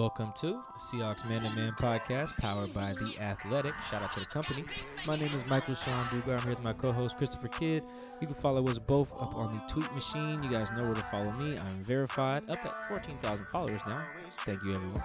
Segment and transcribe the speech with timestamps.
[0.00, 3.74] Welcome to Seahawks Man to Man podcast, powered by The Athletic.
[3.82, 4.64] Shout out to the company.
[5.06, 6.38] My name is Michael Sean Dugar.
[6.38, 7.82] I'm here with my co host, Christopher Kidd.
[8.18, 10.42] You can follow us both up on the tweet machine.
[10.42, 11.58] You guys know where to follow me.
[11.58, 14.02] I'm verified, up at 14,000 followers now.
[14.30, 15.02] Thank you, everyone.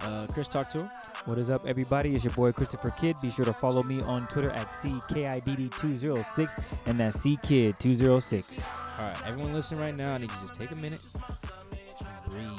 [0.00, 0.90] Uh, Chris, talk to him.
[1.26, 2.14] What is up, everybody?
[2.14, 3.16] It's your boy Christopher Kidd.
[3.20, 8.66] Be sure to follow me on Twitter at CKIDD206, and that's CKid206.
[8.98, 10.14] All right, everyone listen right now.
[10.14, 11.02] I need you to just take a minute,
[12.30, 12.58] breathe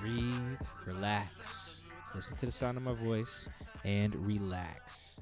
[0.00, 1.82] breathe, relax,
[2.14, 3.48] listen to the sound of my voice,
[3.84, 5.20] and relax.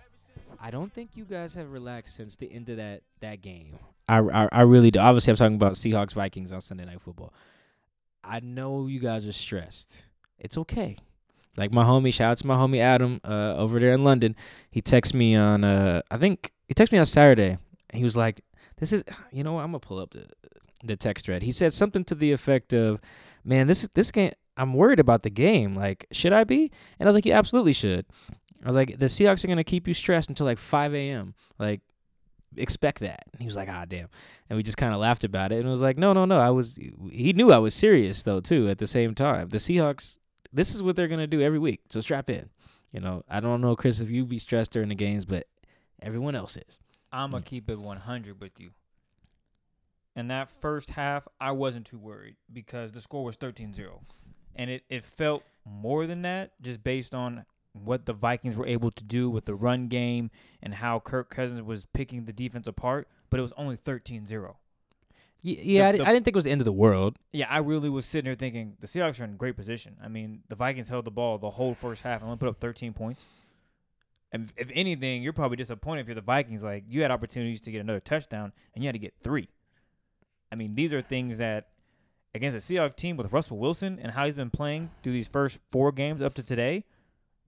[0.60, 3.78] I don't think you guys have relaxed since the end of that that game.
[4.08, 5.00] I, I, I really do.
[5.00, 7.32] Obviously, I'm talking about Seahawks Vikings on Sunday Night Football.
[8.22, 10.06] I know you guys are stressed.
[10.38, 10.96] It's okay.
[11.56, 14.36] Like my homie, shout out to my homie Adam uh, over there in London.
[14.70, 17.58] He texted me on, uh, I think he texted me on Saturday.
[17.92, 18.42] He was like,
[18.76, 19.62] "This is, you know, what?
[19.62, 20.26] I'm gonna pull up the
[20.84, 23.00] the text thread." He said something to the effect of,
[23.44, 25.74] "Man, this this game, I'm worried about the game.
[25.74, 26.70] Like, should I be?
[26.98, 28.06] And I was like, you absolutely should.
[28.64, 31.34] I was like, the Seahawks are gonna keep you stressed until like 5 a.m.
[31.58, 31.82] Like,
[32.56, 33.24] expect that.
[33.32, 34.08] And he was like, ah, damn.
[34.48, 35.58] And we just kind of laughed about it.
[35.58, 36.36] And it was like, no, no, no.
[36.36, 36.78] I was.
[37.10, 38.68] He knew I was serious though too.
[38.68, 40.18] At the same time, the Seahawks.
[40.52, 41.82] This is what they're gonna do every week.
[41.90, 42.48] So strap in.
[42.92, 45.46] You know, I don't know, Chris, if you be stressed during the games, but
[46.00, 46.78] everyone else is.
[47.12, 48.70] I'm gonna keep it 100 with you.
[50.14, 54.00] In that first half, I wasn't too worried because the score was 13-0
[54.56, 58.90] and it, it felt more than that just based on what the Vikings were able
[58.90, 60.30] to do with the run game
[60.62, 64.54] and how Kirk Cousins was picking the defense apart, but it was only 13-0.
[65.42, 67.18] Yeah, yeah the, the, I, didn't think it was the end of the world.
[67.32, 69.96] Yeah, I really was sitting there thinking the Seahawks are in great position.
[70.02, 72.58] I mean, the Vikings held the ball the whole first half and only put up
[72.60, 73.26] 13 points.
[74.32, 76.64] And if anything, you're probably disappointed if you're the Vikings.
[76.64, 79.48] Like, you had opportunities to get another touchdown, and you had to get three.
[80.50, 81.68] I mean, these are things that
[82.34, 85.60] against a Seahawks team with Russell Wilson and how he's been playing through these first
[85.70, 86.84] four games up to today,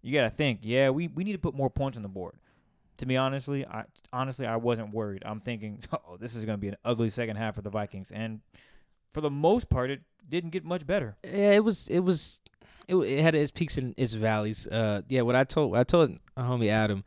[0.03, 2.37] you got to think, yeah, we, we need to put more points on the board.
[2.99, 5.23] To be honestly, I honestly I wasn't worried.
[5.25, 8.11] I'm thinking, oh, this is going to be an ugly second half for the Vikings,
[8.11, 8.41] and
[9.13, 11.17] for the most part, it didn't get much better.
[11.23, 12.41] Yeah, it was it was
[12.89, 14.67] it, it had its peaks and its valleys.
[14.67, 17.05] Uh, yeah, what I told I told homie Adam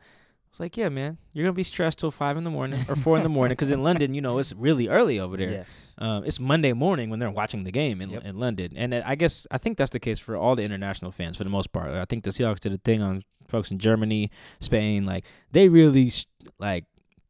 [0.52, 3.16] was like, yeah, man, you're gonna be stressed till five in the morning or four
[3.16, 5.50] in the morning because in London, you know, it's really early over there.
[5.50, 8.24] Yes, um, it's Monday morning when they're watching the game in, yep.
[8.24, 11.38] in London, and I guess I think that's the case for all the international fans
[11.38, 11.90] for the most part.
[11.90, 14.30] I think the Seahawks did a thing on folks in Germany,
[14.60, 16.12] Spain, like they really
[16.58, 16.84] like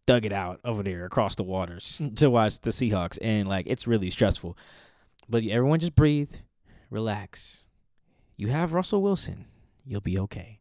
[0.07, 3.87] dug it out over there across the waters to watch the Seahawks, and like it's
[3.87, 4.57] really stressful.
[5.29, 6.35] But everyone just breathe,
[6.91, 7.67] relax.
[8.37, 9.47] You have Russell Wilson,
[9.87, 10.61] you'll be okay.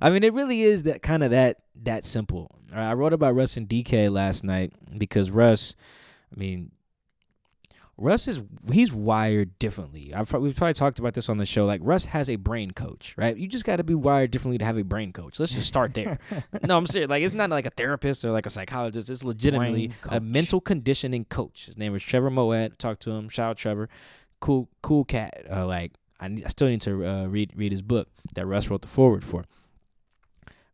[0.00, 2.50] I mean, it really is that kind of that that simple.
[2.72, 5.76] I wrote about Russ and DK last night because Russ,
[6.34, 6.72] I mean,
[7.98, 8.42] Russ is
[8.72, 10.12] he's wired differently.
[10.12, 11.66] I've we've probably talked about this on the show.
[11.66, 13.36] Like Russ has a brain coach, right?
[13.36, 15.38] You just got to be wired differently to have a brain coach.
[15.38, 16.18] Let's just start there.
[16.66, 17.08] no, I'm serious.
[17.08, 19.08] Like it's not like a therapist or like a psychologist.
[19.08, 21.66] It's legitimately a mental conditioning coach.
[21.66, 22.78] His name is Trevor Moawad.
[22.78, 23.28] Talk to him.
[23.28, 23.88] Shout out Trevor.
[24.40, 25.46] Cool, cool cat.
[25.48, 25.92] Uh, like
[26.22, 29.24] I, I still need to uh, read read his book that Russ wrote the foreword
[29.24, 29.44] for.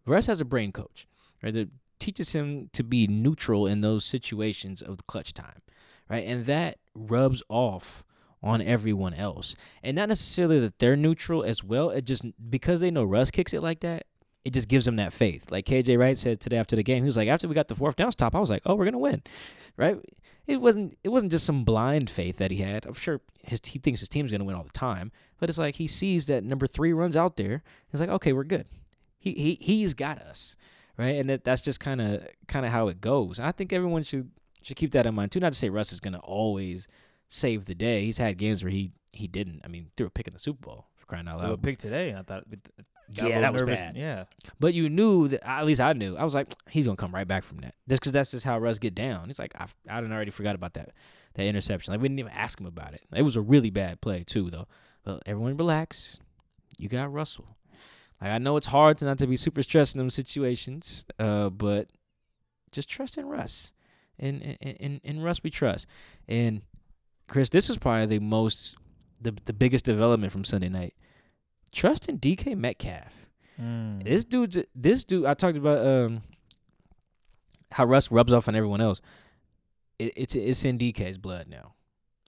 [0.06, 1.06] Russ has a brain coach,
[1.42, 1.54] right?
[1.54, 5.62] That teaches him to be neutral in those situations of the clutch time,
[6.08, 6.26] right?
[6.26, 8.04] And that rubs off
[8.42, 9.56] on everyone else.
[9.82, 11.90] And not necessarily that they're neutral as well.
[11.90, 14.04] It just because they know Russ kicks it like that,
[14.48, 15.50] it just gives them that faith.
[15.50, 17.74] Like KJ Wright said today after the game, he was like, after we got the
[17.74, 19.22] fourth down stop, I was like, oh, we're gonna win,
[19.76, 19.96] right?
[20.46, 22.86] It wasn't it wasn't just some blind faith that he had.
[22.86, 25.74] I'm sure his he thinks his team's gonna win all the time, but it's like
[25.74, 27.62] he sees that number three runs out there.
[27.92, 28.66] He's like, okay, we're good.
[29.18, 30.56] He he he's got us,
[30.96, 31.16] right?
[31.16, 33.38] And that, that's just kind of kind of how it goes.
[33.38, 34.30] And I think everyone should
[34.62, 35.40] should keep that in mind too.
[35.40, 36.88] Not to say Russ is gonna always
[37.28, 38.06] save the day.
[38.06, 39.60] He's had games where he he didn't.
[39.64, 41.62] I mean, threw a pick in the Super Bowl for crying out Threw a loud.
[41.62, 42.44] pick today, I thought,
[43.14, 43.80] got Yeah, that was nervous.
[43.80, 43.96] bad.
[43.96, 44.24] Yeah,
[44.60, 46.16] But you knew that at least I knew.
[46.16, 47.74] I was like, he's gonna come right back from that.
[47.88, 49.26] Just because that's just how Russ get down.
[49.28, 50.90] He's like, I I done already forgot about that
[51.34, 51.92] that interception.
[51.92, 53.04] Like we didn't even ask him about it.
[53.14, 54.66] It was a really bad play too, though.
[55.04, 56.18] But everyone relax.
[56.78, 57.56] You got Russell.
[58.20, 61.50] Like I know it's hard to not to be super stressed in them situations, uh,
[61.50, 61.88] but
[62.72, 63.72] just trust in Russ.
[64.18, 65.86] And in, in, in Russ we trust.
[66.26, 66.62] And
[67.28, 68.76] Chris, this is probably the most
[69.20, 70.94] the the biggest development from Sunday night.
[71.72, 73.28] Trust in DK Metcalf.
[73.60, 74.04] Mm.
[74.04, 75.26] This dude's this dude.
[75.26, 76.22] I talked about um
[77.72, 79.00] how Russ rubs off on everyone else.
[79.98, 81.74] It, it's it's in DK's blood now.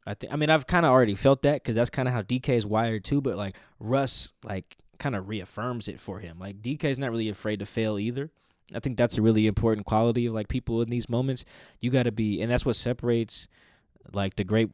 [0.07, 0.33] I think.
[0.33, 2.67] I mean, I've kind of already felt that because that's kind of how DK is
[2.67, 3.21] wired too.
[3.21, 6.39] But like Russ, like kind of reaffirms it for him.
[6.39, 8.31] Like DK's not really afraid to fail either.
[8.75, 11.45] I think that's a really important quality of like people in these moments.
[11.81, 13.49] You got to be, and that's what separates
[14.13, 14.71] like the great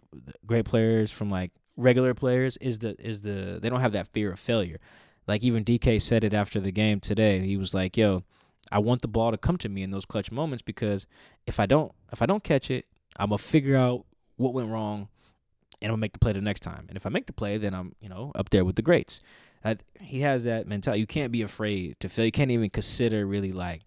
[0.46, 4.32] great players from like regular players is the is the they don't have that fear
[4.32, 4.76] of failure.
[5.26, 7.40] Like even DK said it after the game today.
[7.40, 8.22] He was like, "Yo,
[8.70, 11.06] I want the ball to come to me in those clutch moments because
[11.46, 12.86] if I don't if I don't catch it,
[13.16, 14.06] I'm gonna figure out
[14.36, 15.08] what went wrong
[15.80, 16.86] and I'm gonna make the play the next time.
[16.88, 19.20] And if I make the play, then I'm you know up there with the greats.
[20.00, 21.00] He has that mentality.
[21.00, 22.24] You can't be afraid to fail.
[22.24, 23.82] You can't even consider really like,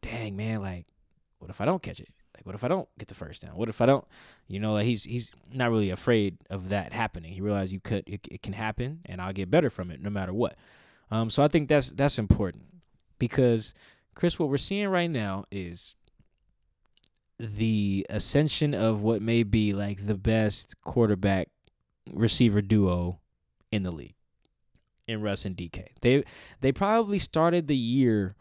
[0.00, 0.86] dang man, like
[1.38, 2.08] what if I don't catch it?
[2.42, 3.52] Like what if I don't get the first down?
[3.52, 4.04] What if I don't?
[4.48, 7.32] You know, like he's he's not really afraid of that happening.
[7.32, 10.10] He realized you could it, it can happen, and I'll get better from it no
[10.10, 10.56] matter what.
[11.10, 12.64] Um, so I think that's that's important
[13.18, 13.74] because
[14.16, 15.94] Chris, what we're seeing right now is
[17.38, 21.48] the ascension of what may be like the best quarterback
[22.12, 23.20] receiver duo
[23.70, 24.14] in the league
[25.06, 25.86] in Russ and DK.
[26.00, 26.24] They
[26.60, 28.34] they probably started the year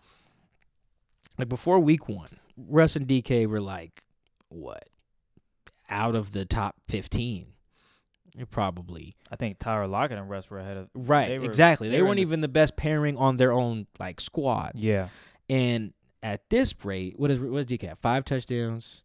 [1.38, 2.28] like before week 1.
[2.70, 4.04] Russ and DK were like
[4.50, 4.84] what?
[5.90, 7.48] Out of the top 15.
[8.36, 10.90] They're probably I think Tyler Lockett and Russ were ahead of.
[10.96, 11.28] right.
[11.28, 11.90] They were- exactly.
[11.90, 14.72] They, they weren't even the best pairing on their own like squad.
[14.76, 15.10] Yeah,
[15.50, 15.94] And
[16.24, 17.90] at this rate, what is what is DK?
[17.90, 17.98] at?
[18.02, 19.04] Five touchdowns,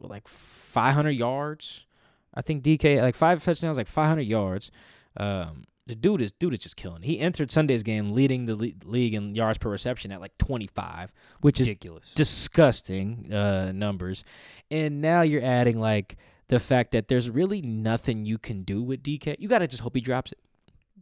[0.00, 1.86] with like 500 yards.
[2.34, 4.70] I think DK like five touchdowns, like 500 yards.
[5.16, 7.02] Um, the dude is dude is just killing.
[7.02, 11.12] He entered Sunday's game leading the le- league in yards per reception at like 25,
[11.40, 12.14] which is ridiculous.
[12.14, 14.22] disgusting uh, numbers.
[14.70, 16.16] And now you're adding like
[16.48, 19.36] the fact that there's really nothing you can do with DK.
[19.38, 20.38] You got to just hope he drops it.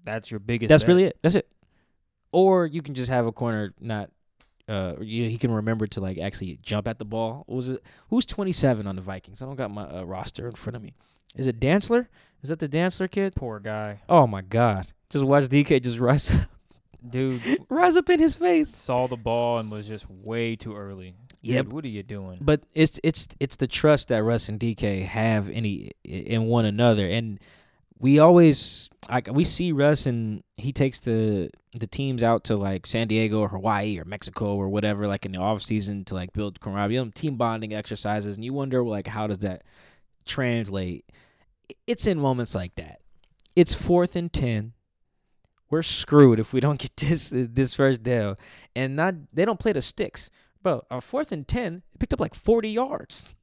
[0.04, 0.68] That's your biggest.
[0.68, 0.88] That's bet.
[0.88, 1.18] really it.
[1.20, 1.48] That's it.
[2.30, 4.10] Or you can just have a corner not.
[4.68, 7.44] Uh, you know, he can remember to like actually jump at the ball.
[7.46, 7.82] What was it?
[8.10, 9.42] Who's 27 on the Vikings?
[9.42, 10.94] I don't got my uh, roster in front of me.
[11.36, 12.06] Is it Dantzler?
[12.46, 13.34] Is that the Dantzler kid?
[13.34, 14.86] Poor guy, Oh my God!
[15.10, 16.48] Just watch DK just rise up,
[17.10, 17.42] dude.
[17.68, 18.68] rise up in his face.
[18.68, 21.16] saw the ball and was just way too early.
[21.42, 22.38] Dude, what are you doing?
[22.40, 26.66] But it's it's it's the trust that Russ and DK have in e- in one
[26.66, 27.40] another, and
[27.98, 31.50] we always like we see Russ and he takes the
[31.80, 35.32] the teams out to like San Diego or Hawaii or Mexico or whatever, like in
[35.32, 39.26] the off season to like build camaraderie, team bonding exercises, and you wonder like how
[39.26, 39.64] does that
[40.24, 41.04] translate?
[41.86, 43.00] It's in moments like that.
[43.54, 44.72] It's fourth and ten.
[45.68, 48.36] We're screwed if we don't get this this first down,
[48.74, 50.30] and not they don't play the sticks.
[50.62, 53.34] Bro, on fourth and ten, picked up like forty yards.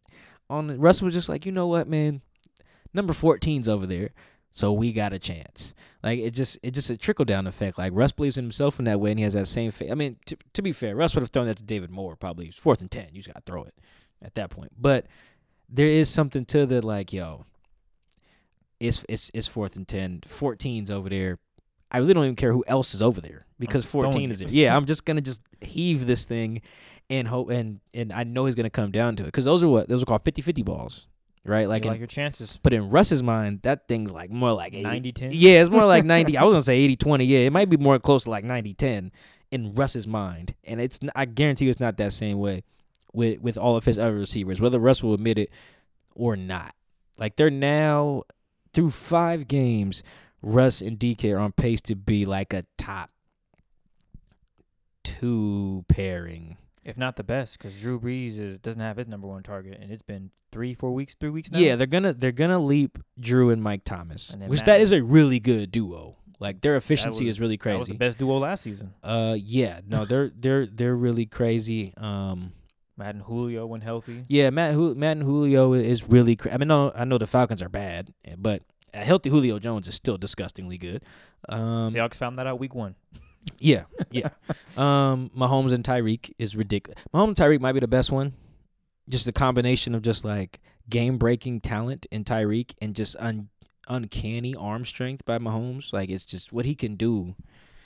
[0.49, 2.21] On Russell was just like, you know what, man,
[2.93, 4.09] number 14's over there,
[4.51, 5.73] so we got a chance.
[6.03, 7.77] Like it just it just a trickle down effect.
[7.77, 9.71] Like Russ believes in himself in that way, and he has that same.
[9.71, 12.15] Fa- I mean, to, to be fair, Russ would have thrown that to David Moore
[12.15, 13.07] probably fourth and ten.
[13.11, 13.73] You just got to throw it
[14.21, 14.71] at that point.
[14.77, 15.07] But
[15.69, 17.45] there is something to the like, yo,
[18.83, 20.21] it's it's it's fourth and 10.
[20.27, 21.39] 14's over there.
[21.89, 24.49] I really don't even care who else is over there because throwing 14 is there.
[24.49, 26.61] Yeah, I'm just gonna just heave this thing
[27.09, 29.69] and hope and and I know he's gonna come down to it because those are
[29.69, 31.07] what those are called 50-50 balls,
[31.45, 31.69] right?
[31.69, 32.59] Like, in, like your chances.
[32.61, 35.11] but in Russ's mind, that thing's like more like 80.
[35.11, 35.29] 90-10?
[35.33, 36.37] Yeah, it's more like 90.
[36.37, 37.27] I was gonna say 80-20.
[37.27, 39.11] Yeah, it might be more close to like 90-10
[39.51, 42.63] in Russ's mind, and it's I guarantee you it's not that same way
[43.13, 45.51] with with all of his other receivers, whether Russ will admit it
[46.15, 46.73] or not.
[47.17, 48.23] Like they're now
[48.73, 50.03] through five games,
[50.41, 53.09] Russ and DK are on pace to be like a top
[55.03, 59.41] two pairing if not the best, because Drew Brees is doesn't have his number one
[59.41, 61.59] target, and it's been three, four weeks, three weeks now.
[61.59, 64.91] Yeah, they're gonna they're gonna leap Drew and Mike Thomas, And which Matt- that is
[64.91, 66.17] a really good duo.
[66.39, 67.75] Like their efficiency was- is really crazy.
[67.75, 68.93] that was the best duo last season.
[69.01, 71.93] Uh, yeah, no, they're they're they're really crazy.
[71.95, 72.51] Um,
[72.97, 74.23] Matt and Julio when healthy.
[74.27, 76.35] yeah, Matt Matt and Julio is really.
[76.35, 78.61] Cra- I mean, no, I know the Falcons are bad, eh, but
[78.93, 81.01] a healthy Julio Jones is still disgustingly good.
[81.49, 82.95] Um, Seahawks found that out week one.
[83.59, 84.29] Yeah, yeah.
[84.77, 87.03] um, Mahomes and Tyreek is ridiculous.
[87.13, 88.31] Mahomes and Tyreek might be the best one.
[89.09, 93.49] Just the combination of just like game breaking talent in Tyreek and just un-
[93.89, 95.91] uncanny arm strength by Mahomes.
[95.91, 97.35] Like it's just what he can do.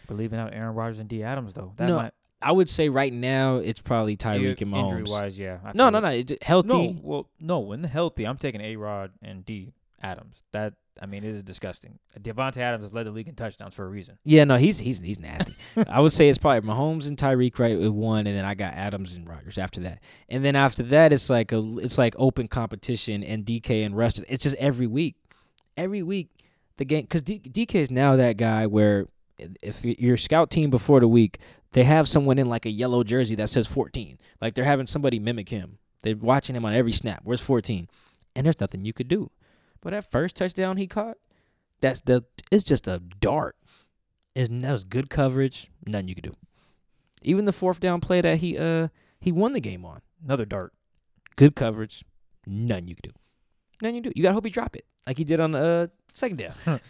[0.07, 2.89] But leaving out Aaron Rodgers and D Adams though, that No, might I would say
[2.89, 4.91] right now it's probably Tyreek and Mahomes.
[4.91, 5.57] injury wise, yeah.
[5.63, 6.09] I No, no, no.
[6.09, 6.67] It's healthy.
[6.67, 7.59] No, well, no.
[7.59, 10.43] When the healthy, I'm taking A Rod and D Adams.
[10.51, 11.99] That I mean, it is disgusting.
[12.19, 14.17] Davante Adams has led the league in touchdowns for a reason.
[14.23, 15.55] Yeah, no, he's he's he's nasty.
[15.87, 18.73] I would say it's probably Mahomes and Tyreek right with one, and then I got
[18.73, 20.01] Adams and Rodgers after that.
[20.29, 24.19] And then after that, it's like a it's like open competition and DK and Russ.
[24.27, 25.15] It's just every week,
[25.75, 26.29] every week
[26.77, 29.07] the game because D, DK is now that guy where
[29.61, 31.39] if your scout team before the week
[31.71, 35.19] they have someone in like a yellow jersey that says 14, like they're having somebody
[35.19, 35.79] mimic him.
[36.03, 37.21] They're watching him on every snap.
[37.23, 37.87] Where's 14?
[38.35, 39.31] And there's nothing you could do.
[39.81, 41.17] But that first touchdown he caught,
[41.81, 43.55] that's the it's just a dart.
[44.35, 45.69] It's, that was good coverage.
[45.85, 46.33] Nothing you could do.
[47.23, 48.87] Even the fourth down play that he uh
[49.19, 50.01] he won the game on.
[50.23, 50.73] Another dart.
[51.35, 52.03] Good coverage.
[52.45, 53.19] Nothing you could do.
[53.81, 54.11] Nothing you do.
[54.15, 56.53] You gotta hope he drop it like he did on the uh, second down.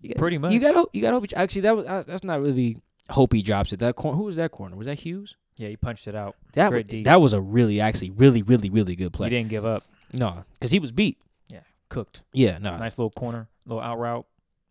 [0.00, 0.52] You got- Pretty much.
[0.52, 0.86] You gotta.
[0.92, 1.26] You gotta hope.
[1.36, 2.78] Actually, that was uh, that's not really
[3.10, 3.78] hope he drops it.
[3.80, 4.76] That cor- who was that corner?
[4.76, 5.36] Was that Hughes?
[5.56, 6.36] Yeah, he punched it out.
[6.54, 9.28] That Great wa- that was a really actually really really really good play.
[9.28, 9.84] He didn't give up.
[10.14, 11.18] No, because he was beat.
[11.48, 12.22] Yeah, cooked.
[12.32, 12.76] Yeah, no.
[12.76, 14.26] Nice little corner, little out route.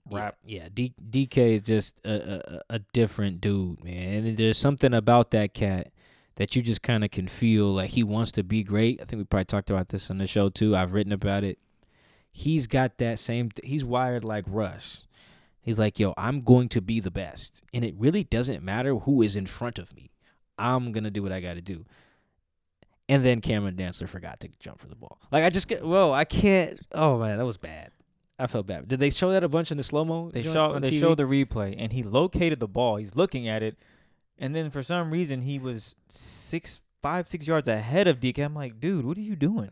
[0.09, 0.35] Yeah, Wrap.
[0.43, 4.25] Yeah, D- DK is just a, a a different dude, man.
[4.25, 5.91] And there's something about that cat
[6.35, 8.99] that you just kind of can feel like he wants to be great.
[8.99, 10.75] I think we probably talked about this on the show too.
[10.75, 11.59] I've written about it.
[12.31, 13.49] He's got that same.
[13.51, 15.05] Th- he's wired like Russ.
[15.61, 19.21] He's like, yo, I'm going to be the best, and it really doesn't matter who
[19.21, 20.09] is in front of me.
[20.57, 21.85] I'm gonna do what I got to do.
[23.09, 25.19] And then Cameron Dantzler forgot to jump for the ball.
[25.31, 26.79] Like I just get, whoa, I can't.
[26.93, 27.91] Oh man, that was bad.
[28.39, 28.87] I felt bad.
[28.87, 30.31] Did they show that a bunch in the slow mo?
[30.31, 32.95] They show they show the replay, and he located the ball.
[32.95, 33.77] He's looking at it,
[34.39, 38.43] and then for some reason he was six, five, six yards ahead of DK.
[38.43, 39.69] I'm like, dude, what are you doing?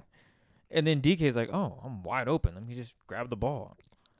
[0.69, 2.53] And then DK's like, oh, I'm wide open.
[2.53, 3.75] Let me just grab the ball.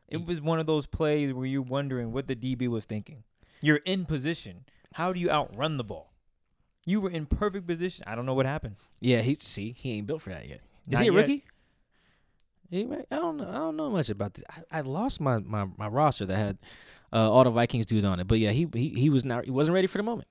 [0.10, 3.24] It was one of those plays where you're wondering what the DB was thinking.
[3.62, 4.66] You're in position.
[4.94, 6.14] How do you outrun the ball?
[6.86, 8.04] You were in perfect position.
[8.08, 8.78] I don't know what happened.
[9.02, 10.62] Yeah, he see he ain't built for that yet.
[10.88, 11.18] Is Not he a yet.
[11.20, 11.44] rookie?
[12.72, 13.50] He, I don't know.
[13.50, 14.44] I don't know much about this.
[14.50, 16.58] I, I lost my, my, my roster that had
[17.12, 19.52] uh, all the Vikings dudes on it, but yeah, he he he was not he
[19.52, 20.28] wasn't ready for the moment.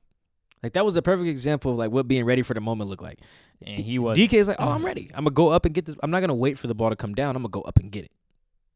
[0.63, 3.03] Like that was a perfect example of like what being ready for the moment looked
[3.03, 3.21] like.
[3.65, 5.11] And he was DK is like, oh, I'm ready.
[5.15, 5.97] I'm gonna go up and get this.
[6.03, 7.37] I'm not gonna wait for the ball to come down.
[7.37, 8.13] I'm gonna go up and get it.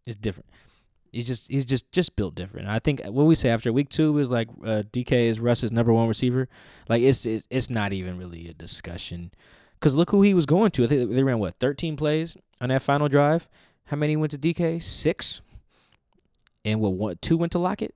[0.06, 0.50] It's different.
[1.12, 2.68] He's just he's just just built different.
[2.68, 5.92] I think what we say after week two is like uh, DK is Russ's number
[5.92, 6.48] one receiver.
[6.88, 9.30] Like it's it's, it's not even really a discussion.
[9.80, 10.84] Cause look who he was going to.
[10.84, 13.46] I think they ran what 13 plays on that final drive.
[13.86, 14.82] How many went to DK?
[14.82, 15.42] Six.
[16.64, 17.94] And what one two went to Lockett?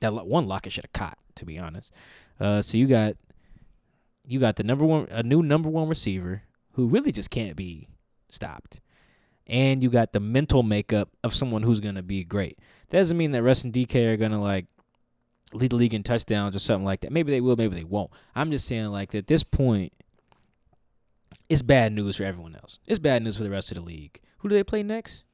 [0.00, 1.18] That one Lockett should have caught.
[1.36, 1.92] To be honest.
[2.38, 3.16] Uh, so you got
[4.26, 7.88] you got the number one a new number one receiver who really just can't be
[8.28, 8.80] stopped.
[9.46, 12.58] And you got the mental makeup of someone who's gonna be great.
[12.90, 14.66] That doesn't mean that Russ and DK are gonna like
[15.52, 17.12] lead the league in touchdowns or something like that.
[17.12, 18.10] Maybe they will, maybe they won't.
[18.34, 19.92] I'm just saying like at this point,
[21.48, 22.80] it's bad news for everyone else.
[22.86, 24.20] It's bad news for the rest of the league.
[24.38, 25.24] Who do they play next?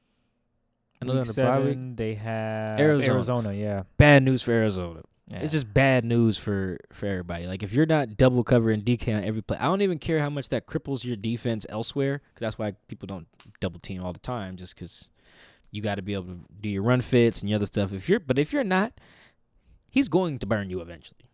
[1.01, 1.73] Know week they're on the bye week.
[1.73, 3.13] seven, they have Arizona.
[3.13, 3.83] Arizona yeah.
[3.97, 5.01] Bad news for Arizona.
[5.29, 5.39] Yeah.
[5.39, 7.47] It's just bad news for for everybody.
[7.47, 10.29] Like if you're not double covering DK on every play, I don't even care how
[10.29, 12.21] much that cripples your defense elsewhere.
[12.33, 13.27] Because that's why people don't
[13.61, 15.09] double team all the time, just because
[15.71, 17.93] you got to be able to do your run fits and your other stuff.
[17.93, 18.93] If you're, but if you're not,
[19.89, 21.25] he's going to burn you eventually.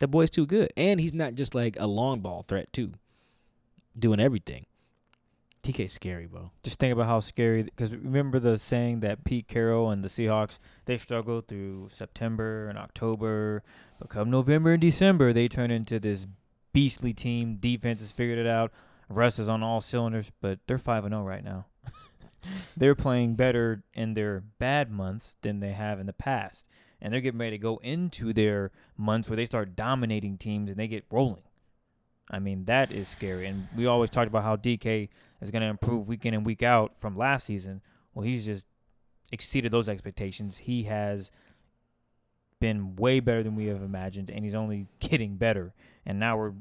[0.00, 2.92] That boy's too good, and he's not just like a long ball threat too,
[3.98, 4.66] doing everything.
[5.62, 6.50] DK's scary, bro.
[6.62, 10.58] just think about how scary because remember the saying that Pete Carroll and the Seahawks
[10.84, 13.62] they struggle through September and October,
[13.98, 16.26] but come November and December they turn into this
[16.72, 17.56] beastly team.
[17.56, 18.72] Defense has figured it out.
[19.08, 21.66] Russ is on all cylinders, but they're five and zero right now.
[22.76, 26.68] they're playing better in their bad months than they have in the past,
[27.00, 30.78] and they're getting ready to go into their months where they start dominating teams and
[30.78, 31.42] they get rolling.
[32.30, 33.46] I mean, that is scary.
[33.46, 35.08] And we always talked about how DK
[35.40, 37.80] is going to improve week in and week out from last season.
[38.14, 38.66] Well, he's just
[39.32, 40.58] exceeded those expectations.
[40.58, 41.30] He has
[42.60, 45.72] been way better than we have imagined, and he's only getting better.
[46.04, 46.54] And now we're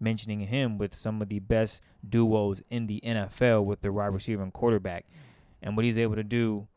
[0.00, 4.42] mentioning him with some of the best duos in the NFL with the wide receiver
[4.42, 5.06] and quarterback.
[5.60, 6.68] And what he's able to do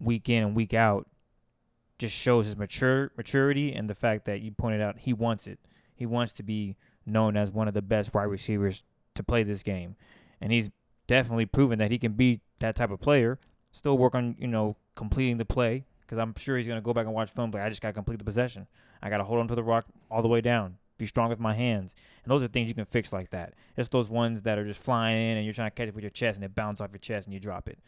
[0.00, 1.08] week in and week out
[1.98, 5.58] just shows his mature maturity and the fact that you pointed out he wants it.
[5.94, 9.62] He wants to be known as one of the best wide receivers to play this
[9.62, 9.96] game.
[10.40, 10.70] And he's
[11.06, 13.38] definitely proven that he can be that type of player.
[13.72, 16.92] Still work on, you know, completing the play because I'm sure he's going to go
[16.92, 17.50] back and watch film.
[17.50, 18.66] Like, I just got to complete the possession.
[19.02, 20.76] I got to hold on to the rock all the way down.
[20.98, 21.94] Be strong with my hands.
[22.22, 23.54] And those are things you can fix like that.
[23.76, 26.04] It's those ones that are just flying in and you're trying to catch it with
[26.04, 27.78] your chest and it bounces off your chest and you drop it.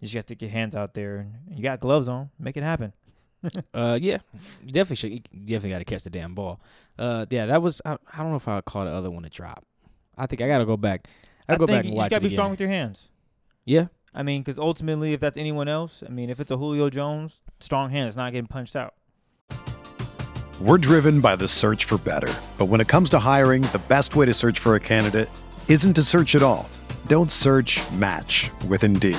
[0.00, 2.30] You just got to stick your hands out there and you got gloves on.
[2.38, 2.92] Make it happen.
[3.74, 4.18] Uh, yeah,
[4.64, 5.12] you definitely should.
[5.12, 6.60] You definitely got to catch the damn ball.
[6.98, 7.82] Uh, yeah, that was.
[7.84, 9.64] I, I don't know if I would call the other one a drop.
[10.16, 11.08] I think I got to go back.
[11.48, 12.60] I I go think back and you watch just got to it be strong with
[12.60, 13.10] your hands.
[13.64, 16.90] Yeah, I mean, because ultimately, if that's anyone else, I mean, if it's a Julio
[16.90, 18.94] Jones, strong hands, not getting punched out.
[20.60, 22.32] We're driven by the search for better.
[22.58, 25.28] But when it comes to hiring, the best way to search for a candidate
[25.66, 26.68] isn't to search at all.
[27.08, 29.18] Don't search match with Indeed.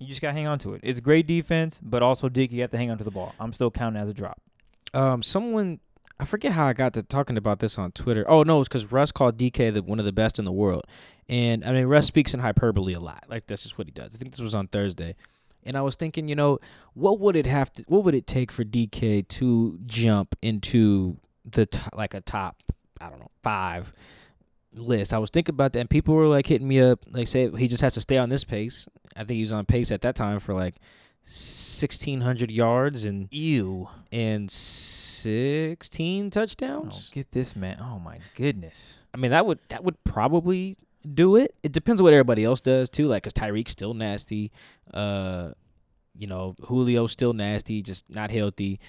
[0.00, 0.80] You just got to hang on to it.
[0.82, 3.34] It's great defense, but also, DK, you have to hang on to the ball.
[3.38, 4.40] I'm still counting as a drop.
[4.94, 5.78] Um, someone
[6.20, 8.28] I forget how I got to talking about this on Twitter.
[8.28, 10.84] Oh no, it's because Russ called DK the, one of the best in the world,
[11.30, 13.24] and I mean Russ speaks in hyperbole a lot.
[13.26, 14.14] Like that's just what he does.
[14.14, 15.14] I think this was on Thursday,
[15.64, 16.58] and I was thinking, you know,
[16.92, 21.16] what would it have to, what would it take for DK to jump into
[21.50, 22.62] the like a top,
[23.00, 23.90] I don't know, five
[24.74, 25.12] list.
[25.12, 27.68] I was thinking about that, and people were like hitting me up, like say he
[27.68, 28.88] just has to stay on this pace.
[29.16, 30.76] I think he was on pace at that time for like
[31.22, 33.88] sixteen hundred yards and Ew.
[34.12, 37.10] and sixteen touchdowns.
[37.10, 37.78] get this man.
[37.80, 38.98] Oh, my goodness.
[39.12, 40.76] I mean, that would that would probably
[41.14, 41.54] do it.
[41.62, 43.06] It depends on what everybody else does too.
[43.06, 44.52] Like, cause Tyreek's still nasty.
[44.92, 45.50] Uh,
[46.14, 48.80] you know, Julio's still nasty, just not healthy.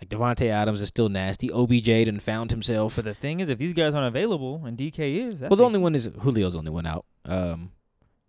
[0.00, 1.50] Like Davante Adams is still nasty.
[1.52, 2.96] OBJ done found himself.
[2.96, 5.62] But the thing is, if these guys aren't available and DK is, that's well, the
[5.62, 7.04] a- only one is Julio's the only one out.
[7.26, 7.72] Um,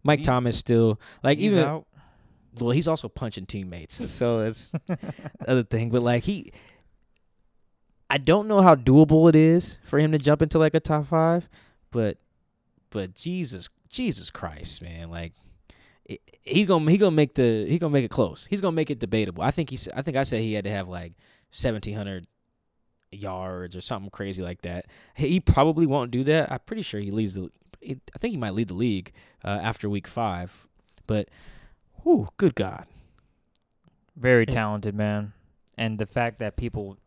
[0.03, 1.87] Mike He- Thomas still like he's even out.
[2.59, 4.97] well, he's also punching teammates, so that's the
[5.47, 5.89] other thing.
[5.91, 6.51] But like he,
[8.09, 11.05] I don't know how doable it is for him to jump into like a top
[11.05, 11.47] five,
[11.91, 12.17] but
[12.89, 15.31] but Jesus, Jesus Christ, man, like
[16.43, 18.45] he- gonna he gonna make the he gonna make it close.
[18.49, 19.41] He's gonna make it debatable.
[19.43, 21.13] I think he I think I said he had to have like
[21.51, 22.27] seventeen hundred
[23.11, 24.85] yards or something crazy like that.
[25.15, 26.51] He probably won't do that.
[26.51, 27.49] I'm pretty sure he leaves the.
[27.83, 29.11] I think he might lead the league
[29.43, 30.67] uh, after week five,
[31.07, 31.29] but.
[32.03, 32.85] Whew, good God.
[34.15, 34.53] Very Yeah.
[34.55, 35.33] talented man,
[35.77, 36.97] and the fact that people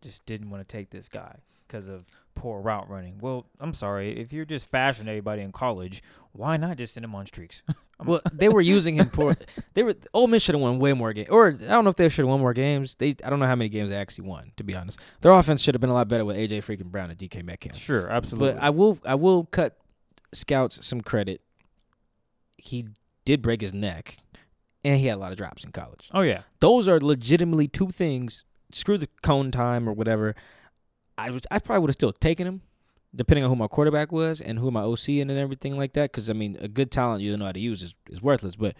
[0.00, 2.00] just didn't want to take this guy because of
[2.34, 3.18] poor route running.
[3.18, 6.02] Well, I'm sorry if you're just faster than everybody in college.
[6.32, 7.62] Why not just send him on streaks?
[8.04, 9.34] Well, they were using him for.
[9.74, 9.94] They were.
[10.14, 12.22] Ole Miss should have won way more games, or I don't know if they should
[12.22, 12.94] have won more games.
[12.96, 13.14] They.
[13.24, 14.52] I don't know how many games they actually won.
[14.56, 17.10] To be honest, their offense should have been a lot better with AJ freaking Brown
[17.10, 17.76] and DK Metcalf.
[17.76, 18.54] Sure, absolutely.
[18.54, 18.98] But I will.
[19.04, 19.76] I will cut
[20.32, 21.40] scouts some credit.
[22.56, 22.88] He
[23.24, 24.18] did break his neck,
[24.84, 26.08] and he had a lot of drops in college.
[26.12, 28.44] oh yeah, Those are legitimately two things.
[28.72, 30.34] Screw the cone time or whatever.
[31.16, 31.42] I was.
[31.50, 32.62] I probably would have still taken him,
[33.14, 36.10] depending on who my quarterback was and who my OC and and everything like that.
[36.12, 38.56] Because I mean, a good talent you don't know how to use is, is worthless.
[38.56, 38.74] But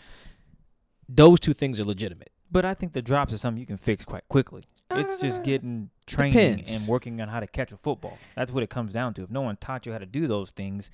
[1.08, 2.30] those two things are legitimate.
[2.50, 4.62] but I think the drops are something you can fix quite quickly.
[4.92, 6.80] It's just Uh, getting training depends.
[6.80, 8.16] and working on how to catch a football.
[8.36, 9.22] That's what it comes down to.
[9.22, 10.90] If no one taught you how to do those things,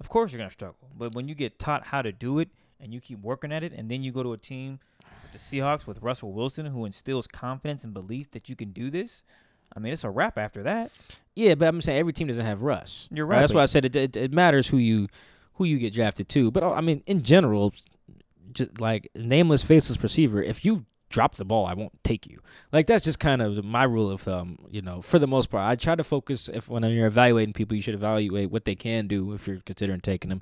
[0.00, 0.88] of course you're gonna struggle.
[0.96, 2.48] But when you get taught how to do it
[2.80, 4.80] and you keep working at it, and then you go to a team
[5.22, 8.88] with the Seahawks with Russell Wilson, who instills confidence and belief that you can do
[8.90, 9.22] this,
[9.76, 10.92] I mean, it's a wrap after that.
[11.34, 13.08] Yeah, but I'm saying every team doesn't have Russ.
[13.10, 14.16] You're Right, right, That's why I said it, it.
[14.16, 15.08] It matters who you
[15.54, 16.50] who you get drafted to.
[16.50, 17.74] But uh, I mean, in general,
[18.52, 22.40] just like nameless, faceless receiver, if you drop the ball, I won't take you.
[22.72, 24.58] Like that's just kind of my rule of thumb.
[24.70, 26.48] You know, for the most part, I try to focus.
[26.48, 30.00] If when you're evaluating people, you should evaluate what they can do if you're considering
[30.00, 30.40] taking them,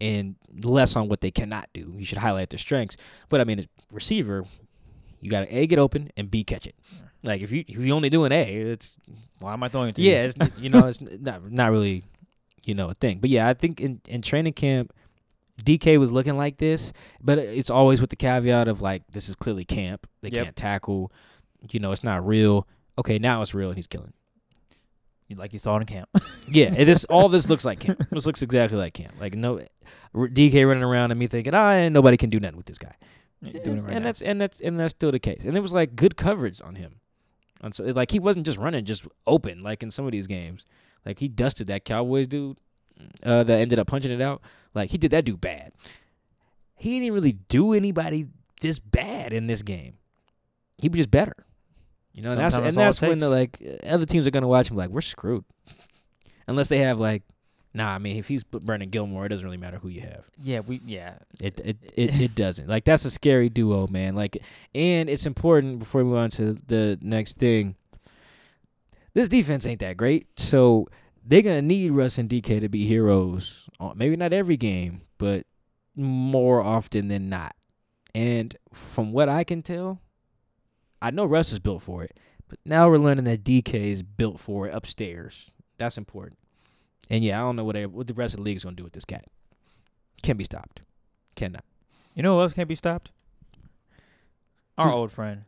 [0.00, 1.94] and less on what they cannot do.
[1.96, 2.96] You should highlight their strengths.
[3.28, 4.44] But I mean, receiver,
[5.20, 6.74] you got to a get open and b catch it.
[7.24, 8.96] Like if you if you only doing a, it's
[9.40, 10.32] Why am I throwing it to yeah, you?
[10.36, 12.04] it's you know it's not not really
[12.64, 13.18] you know a thing.
[13.18, 14.92] But yeah, I think in in training camp.
[15.64, 19.36] DK was looking like this, but it's always with the caveat of like this is
[19.36, 20.04] clearly camp.
[20.20, 20.44] They Yep.
[20.44, 21.12] can't tackle.
[21.70, 22.66] You know, it's not real.
[22.98, 24.12] Okay, now it's real and he's killing.
[25.36, 26.08] Like you saw it in camp.
[26.48, 28.04] Yeah, it, this all this looks like camp.
[28.10, 29.14] This looks exactly like camp.
[29.20, 29.60] Like no
[30.14, 32.92] DK running around and me thinking, ah, nobody can do nothing with this guy.
[33.42, 34.08] Doing it Yes, right and now.
[34.08, 35.44] that's and that's and that's still the case.
[35.44, 36.96] And it was like good coverage on him.
[37.60, 40.64] And so like he wasn't just running just open like in some of these games.
[41.04, 42.58] Like he dusted that Cowboys dude
[43.22, 44.42] uh, that ended up punching it out.
[44.74, 45.72] Like he did that dude bad.
[46.76, 48.26] He didn't really do anybody
[48.60, 49.94] this bad in this game.
[50.78, 51.36] He was just better.
[52.12, 54.30] You know, and that's and that's that's all it when the like other teams are
[54.30, 55.44] gonna watch him like we're screwed,
[56.46, 57.22] unless they have like,
[57.74, 57.94] nah.
[57.94, 60.30] I mean, if he's Brandon Gilmore, it doesn't really matter who you have.
[60.42, 61.18] yeah, we yeah.
[61.40, 62.68] It it, it it doesn't.
[62.68, 64.14] Like that's a scary duo, man.
[64.14, 64.38] Like
[64.74, 67.76] and it's important before we move on to the next thing.
[69.12, 70.26] This defense ain't that great.
[70.38, 70.88] So
[71.24, 73.68] they're gonna need Russ and DK to be heroes.
[73.94, 75.46] Maybe not every game, but
[75.96, 77.54] more often than not.
[78.14, 80.00] And from what I can tell,
[81.02, 84.38] I know Russ is built for it, but now we're learning that DK is built
[84.40, 85.50] for it upstairs.
[85.78, 86.38] That's important.
[87.10, 88.92] And yeah, I don't know what, what the rest of the league's gonna do with
[88.94, 89.24] this cat.
[90.22, 90.80] Can't be stopped.
[91.36, 91.64] Cannot.
[92.14, 93.10] You know who else can't be stopped?
[94.78, 95.44] Our Who's- old friend,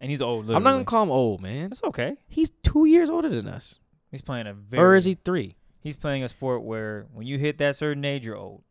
[0.00, 0.50] and he's old.
[0.50, 1.72] I'm not gonna call him old, man.
[1.72, 2.16] It's okay.
[2.28, 4.82] He's two years older than us, He's playing a very.
[4.82, 5.56] or is he three?
[5.80, 8.62] He's playing a sport where when you hit that certain age, you're old.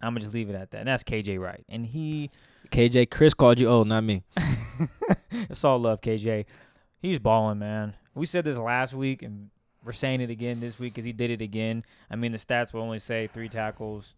[0.00, 0.78] I'm gonna just leave it at that.
[0.78, 2.30] And that's KJ Wright, and he.
[2.70, 4.22] KJ, Chris called you old, not me.
[5.30, 6.44] it's all love, KJ.
[7.00, 7.94] He's balling, man.
[8.14, 9.50] We said this last week, and
[9.84, 11.84] we're saying it again this week because he did it again.
[12.10, 14.14] I mean, the stats will only say three tackles,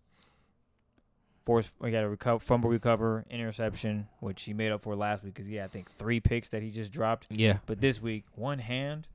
[1.44, 1.74] force.
[1.80, 5.48] We got a recover, fumble, recover, interception, which he made up for last week because
[5.48, 7.26] he had, I think, three picks that he just dropped.
[7.30, 9.06] Yeah, But this week, one hand,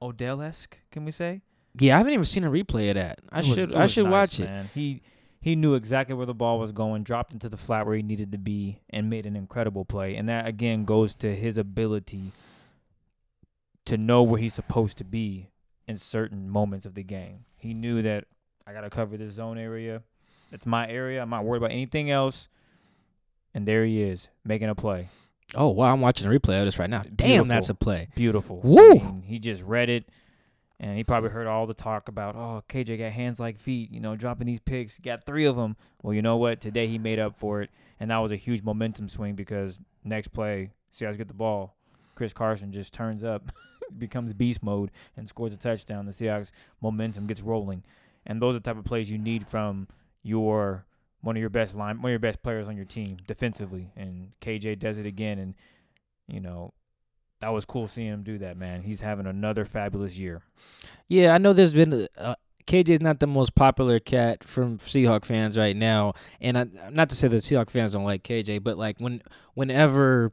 [0.00, 1.42] Odell esque, can we say?
[1.78, 1.94] yeah.
[1.94, 3.20] I haven't even seen a replay of that.
[3.30, 3.74] I It should.
[3.74, 4.66] I should nice, watch it.
[4.74, 5.02] He
[5.40, 8.32] he knew exactly where the ball was going, dropped into the flat where he needed
[8.32, 10.16] to be, and made an incredible play.
[10.16, 12.32] And that again goes to his ability
[13.84, 15.48] to know where he's supposed to be
[15.88, 17.46] in certain moments of the game.
[17.56, 18.26] He knew that
[18.66, 20.02] I gotta cover this zone area.
[20.52, 21.20] It's my area.
[21.22, 22.48] I'm not worried about anything else.
[23.54, 25.08] And there he is, making a play.
[25.54, 27.02] Oh wow, I'm watching the replay of this right now.
[27.14, 28.08] Damn, that's a play.
[28.14, 28.60] Beautiful.
[28.62, 28.90] Woo!
[28.90, 30.04] I mean, he just read it,
[30.78, 33.98] and he probably heard all the talk about, oh, KJ got hands like feet, you
[33.98, 34.96] know, dropping these picks.
[34.96, 35.76] He got three of them.
[36.02, 36.60] Well, you know what?
[36.60, 40.28] Today he made up for it, and that was a huge momentum swing because next
[40.28, 41.74] play, Seahawks get the ball.
[42.14, 43.50] Chris Carson just turns up,
[43.96, 46.06] becomes beast mode, and scores a touchdown.
[46.06, 47.84] The Seahawks momentum gets rolling,
[48.26, 49.88] and those are the type of plays you need from
[50.22, 50.84] your
[51.20, 53.90] one of your best line, one of your best players on your team defensively.
[53.96, 55.54] And KJ does it again, and
[56.26, 56.72] you know
[57.40, 58.82] that was cool seeing him do that, man.
[58.82, 60.42] He's having another fabulous year.
[61.08, 62.34] Yeah, I know there's been uh,
[62.68, 67.08] KJ is not the most popular cat from Seahawk fans right now, and I, not
[67.10, 69.22] to say that Seahawk fans don't like KJ, but like when
[69.54, 70.32] whenever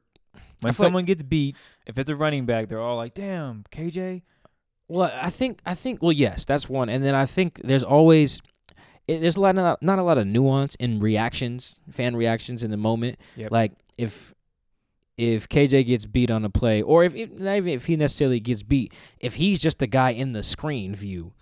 [0.65, 3.63] When feel like- someone gets beat, if it's a running back, they're all like, "Damn,
[3.71, 4.23] KJ."
[4.87, 8.41] Well, I think I think well, yes, that's one, and then I think there's always
[9.07, 12.71] it, there's a lot of, not a lot of nuance in reactions, fan reactions in
[12.71, 13.17] the moment.
[13.35, 13.51] Yep.
[13.51, 14.33] Like if
[15.17, 18.39] if KJ gets beat on a play, or if if- not even if he necessarily
[18.39, 21.33] gets beat, if he's just the guy in the screen view,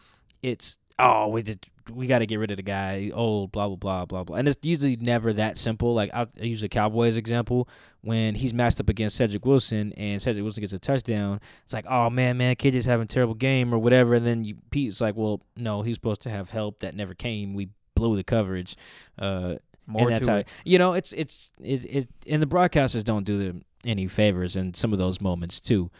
[0.41, 1.60] it's oh we just
[1.91, 3.12] we got to get rid of the guy.
[3.13, 5.93] Oh blah blah blah blah blah, and it's usually never that simple.
[5.93, 7.67] Like I'll use the Cowboys example
[8.01, 11.39] when he's matched up against Cedric Wilson and Cedric Wilson gets a touchdown.
[11.63, 14.56] It's like oh man man KJ's having a terrible game or whatever, and then you
[14.71, 17.53] Pete's like well no he's supposed to have help that never came.
[17.53, 18.75] We blew the coverage.
[19.17, 20.47] Uh, More and that's to how it.
[20.63, 24.73] you know it's it's it, it and the broadcasters don't do them any favors in
[24.73, 25.91] some of those moments too.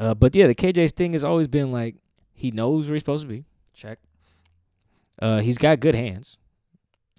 [0.00, 1.96] Uh, but yeah, the KJ's thing has always been like
[2.32, 3.44] he knows where he's supposed to be.
[3.74, 3.98] Check.
[5.20, 6.38] Uh, he's got good hands.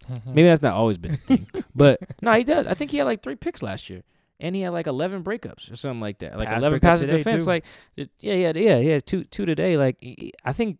[0.25, 2.67] Maybe that's not always been the thing, but no, he does.
[2.67, 4.03] I think he had like three picks last year,
[4.39, 6.37] and he had like eleven breakups or something like that.
[6.37, 7.43] Like Pass eleven passes defense.
[7.43, 7.47] too.
[7.49, 7.65] Like
[7.95, 8.99] yeah, yeah, yeah, yeah.
[8.99, 9.77] Two two today.
[9.77, 10.77] Like he- I think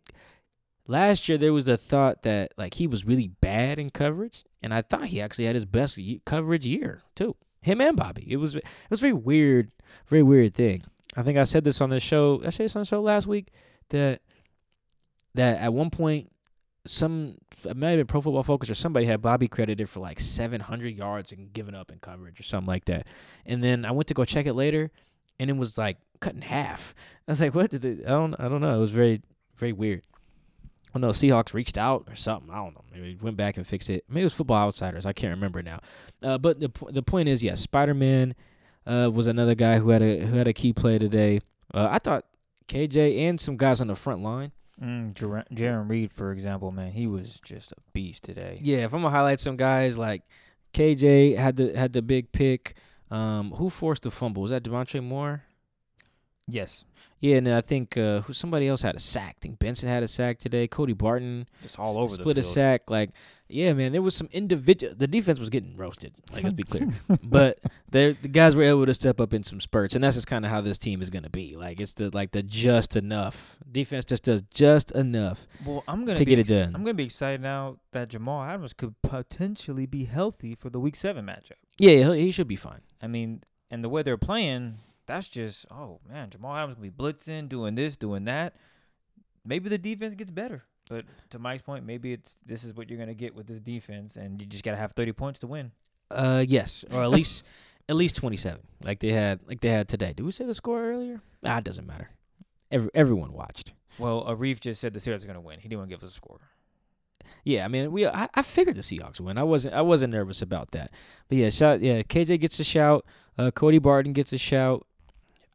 [0.86, 4.72] last year there was a thought that like he was really bad in coverage, and
[4.72, 7.34] I thought he actually had his best ye- coverage year too.
[7.62, 8.26] Him and Bobby.
[8.30, 9.72] It was it was a very weird,
[10.06, 10.84] very weird thing.
[11.16, 12.42] I think I said this on the show.
[12.46, 13.48] I said this on the show last week
[13.88, 14.20] that
[15.36, 16.30] that at one point
[16.86, 20.20] some it might have been Pro Football Focus or somebody had Bobby credited for like
[20.20, 23.06] 700 yards and giving up in coverage or something like that.
[23.44, 24.90] And then I went to go check it later,
[25.38, 26.94] and it was like cut in half.
[27.26, 28.04] I was like, what did they?
[28.04, 28.74] I don't I don't know.
[28.74, 29.20] It was very
[29.56, 30.02] very weird.
[30.94, 32.50] Oh no, Seahawks reached out or something.
[32.50, 32.84] I don't know.
[32.92, 34.04] Maybe went back and fixed it.
[34.08, 35.04] Maybe it was Football Outsiders.
[35.04, 35.80] I can't remember now.
[36.22, 38.34] Uh, but the the point is, yes, yeah, Spider Man
[38.86, 41.40] uh, was another guy who had a who had a key play today.
[41.74, 42.24] Uh, I thought
[42.68, 44.52] KJ and some guys on the front line.
[44.82, 48.58] Mm, Jarran Reed, for example, man, he was just a beast today.
[48.60, 50.22] Yeah, if I'm gonna highlight some guys like
[50.74, 52.76] KJ had the had the big pick.
[53.10, 54.42] Um, who forced the fumble?
[54.42, 55.44] Was that Damontre Moore?
[56.48, 56.84] Yes.
[57.18, 59.36] Yeah, and I think uh, who somebody else had a sack.
[59.38, 60.68] I think Benson had a sack today.
[60.68, 62.90] Cody Barton just all over split the a sack.
[62.90, 63.10] Like,
[63.48, 64.94] yeah, man, there was some individual.
[64.94, 66.12] The defense was getting roasted.
[66.30, 66.88] Like, let's be clear,
[67.22, 67.58] but
[67.90, 70.50] the guys were able to step up in some spurts, and that's just kind of
[70.50, 71.56] how this team is gonna be.
[71.56, 75.46] Like, it's the like the just enough defense just does just enough.
[75.64, 76.74] Well, I'm gonna to be get it done.
[76.74, 80.96] I'm gonna be excited now that Jamal Adams could potentially be healthy for the Week
[80.96, 81.52] Seven matchup.
[81.78, 82.82] Yeah, he should be fine.
[83.02, 86.96] I mean, and the way they're playing that's just oh man, Jamal Adams gonna be
[86.96, 88.54] blitzing, doing this, doing that.
[89.44, 90.64] Maybe the defense gets better.
[90.88, 94.16] But to Mike's point, maybe it's this is what you're gonna get with this defense,
[94.16, 95.72] and you just gotta have 30 points to win.
[96.10, 97.44] Uh, yes, or at least
[97.88, 100.12] at least 27, like they had like they had today.
[100.14, 101.20] Did we say the score earlier?
[101.44, 102.10] Ah, it doesn't matter.
[102.70, 103.72] Every, everyone watched.
[103.98, 105.60] Well, Arif just said the Seahawks are gonna win.
[105.60, 106.40] He didn't want to give us a score.
[107.44, 109.38] Yeah, I mean, we I, I figured the Seahawks win.
[109.38, 110.92] I wasn't I wasn't nervous about that.
[111.28, 113.04] But yeah, shout yeah, KJ gets a shout.
[113.38, 114.86] Uh, Cody Barton gets a shout.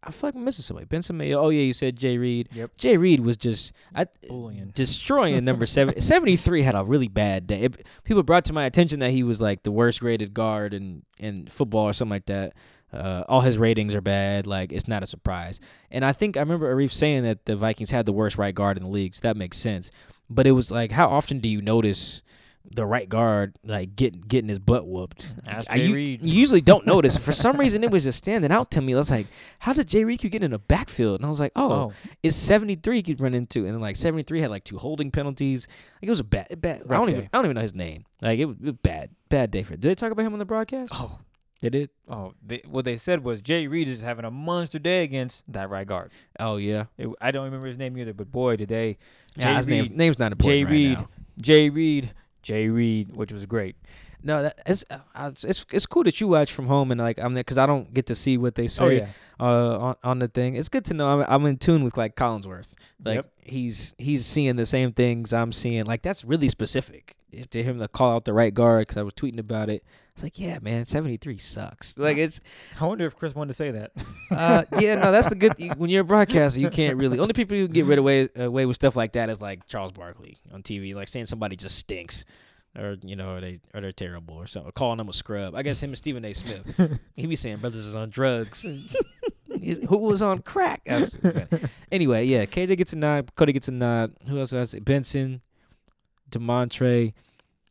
[0.03, 0.85] I feel like I'm missing somebody.
[0.85, 1.43] Benson Mayowa.
[1.43, 2.49] Oh yeah, you said Jay Reed.
[2.53, 2.77] Yep.
[2.77, 4.71] Jay Reed was just I, Bullying.
[4.75, 6.01] destroying number seven.
[6.01, 7.61] 73 had a really bad day.
[7.61, 11.03] It, people brought to my attention that he was like the worst rated guard in
[11.19, 12.53] in football or something like that.
[12.91, 14.47] Uh, all his ratings are bad.
[14.47, 15.59] Like it's not a surprise.
[15.91, 18.77] And I think I remember Arif saying that the Vikings had the worst right guard
[18.77, 19.13] in the league.
[19.13, 19.91] So that makes sense.
[20.29, 22.23] But it was like, how often do you notice?
[22.63, 25.33] The right guard like getting getting his butt whooped.
[25.47, 26.25] Ask I, Jay you, Reed.
[26.25, 27.17] you usually don't notice.
[27.17, 28.93] For some reason, it was just standing out to me.
[28.93, 29.27] I was like,
[29.59, 31.93] "How did Jay Reed getting in the backfield?" And I was like, "Oh, Oh,
[32.23, 35.67] it's 73 he could run into." And like 73 had like two holding penalties.
[36.01, 36.83] Like it was a bad, bad.
[36.89, 37.29] I don't even.
[37.33, 38.05] I don't even know his name.
[38.21, 39.71] Like it was, it was bad, bad day for.
[39.75, 40.91] Did they talk about him on the broadcast?
[40.95, 41.19] oh,
[41.61, 41.89] They did.
[42.07, 42.33] oh.
[42.45, 45.85] They, what they said was Jay Reed is having a monster day against that right
[45.87, 46.11] guard.
[46.39, 46.85] Oh yeah.
[46.97, 48.97] It, I don't remember his name either, but boy, today
[49.35, 51.09] Yeah, Jay his Reed, name, name's not important Jay right Reed, now.
[51.39, 53.75] Jay Reed, Jay Reed, which was great.
[54.23, 57.33] No, that, it's, uh, it's it's cool that you watch from home and like I'm
[57.33, 59.07] there because I don't get to see what they say Oh yeah,
[59.39, 60.55] uh, on on the thing.
[60.55, 62.73] It's good to know I'm, I'm in tune with like Collinsworth.
[63.03, 63.31] Like Yep.
[63.43, 65.85] he's he's seeing the same things I'm seeing.
[65.85, 67.15] Like that's really specific If
[67.49, 69.83] to him to call out the right guard because I was tweeting about it.
[70.13, 71.97] It's like yeah, man, 73 sucks.
[71.97, 72.41] Like it's
[72.79, 73.91] I wonder if Chris wanted to say that.
[74.31, 77.57] uh yeah no that's the good when you're a broadcaster you can't really only people
[77.57, 80.93] who get rid away away with stuff like that is like Charles Barkley on TV
[80.93, 82.25] like saying somebody just stinks.
[82.77, 84.71] Or you know, or they or they're terrible or something.
[84.71, 85.55] Calling them a scrub.
[85.55, 86.31] I guess him and Stephen A.
[86.31, 86.99] Smith.
[87.17, 88.65] he be saying brothers is on drugs.
[89.89, 90.81] Who was on crack?
[90.87, 91.45] Funny.
[91.91, 92.45] anyway, yeah.
[92.45, 93.35] KJ gets a nod.
[93.35, 94.13] Cody gets a nod.
[94.25, 94.85] Who else has it?
[94.85, 95.41] Benson,
[96.31, 97.13] Damontre.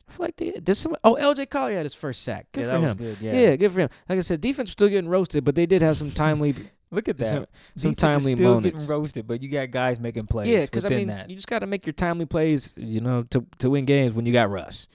[0.08, 0.96] I feel like they there's some.
[1.04, 2.46] Oh, LJ Collier had his first sack.
[2.52, 2.98] Good yeah, for that him.
[2.98, 3.24] was good.
[3.24, 3.32] Yeah.
[3.50, 3.56] Yeah.
[3.56, 3.88] good for him.
[4.08, 6.54] Like I said, defense was still getting roasted, but they did have some timely,
[6.90, 7.30] Look at that.
[7.30, 7.46] some,
[7.76, 8.70] some timely still moments.
[8.80, 10.48] getting roasted, but you got guys making plays.
[10.48, 11.30] Yeah, because I mean, that.
[11.30, 14.26] you just got to make your timely plays, you know, to to win games when
[14.26, 14.88] you got Russ.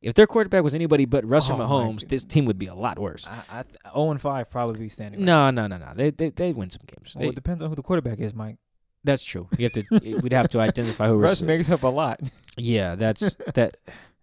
[0.00, 2.98] If their quarterback was anybody but Russell Oh, Mahomes, this team would be a lot
[2.98, 3.26] worse.
[3.26, 5.20] I, I 0 and 5 probably be standing.
[5.20, 5.24] right.
[5.26, 5.92] No, no, no, no.
[5.94, 7.14] They they they win some games.
[7.14, 8.56] Well, They- it depends on who the quarterback is, Mike.
[9.04, 9.48] That's true.
[9.58, 10.20] You have to.
[10.22, 11.16] we'd have to identify who.
[11.18, 12.20] Russ makes up a lot.
[12.56, 13.76] Yeah, that's that.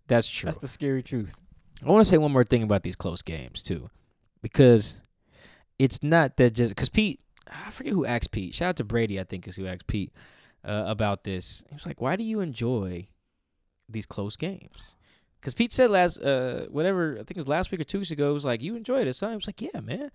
[0.07, 0.47] That's true.
[0.47, 1.39] That's the scary truth.
[1.83, 3.89] I want to say one more thing about these close games too,
[4.41, 4.99] because
[5.79, 7.19] it's not that just because Pete.
[7.47, 8.53] I forget who asked Pete.
[8.53, 10.13] Shout out to Brady, I think is who asked Pete
[10.63, 11.63] uh, about this.
[11.69, 13.07] He was like, "Why do you enjoy
[13.89, 14.95] these close games?"
[15.39, 18.11] Because Pete said last, uh, whatever I think it was last week or two weeks
[18.11, 19.29] ago, it was like, "You enjoy this?" Huh?
[19.29, 20.11] I was like, "Yeah, man."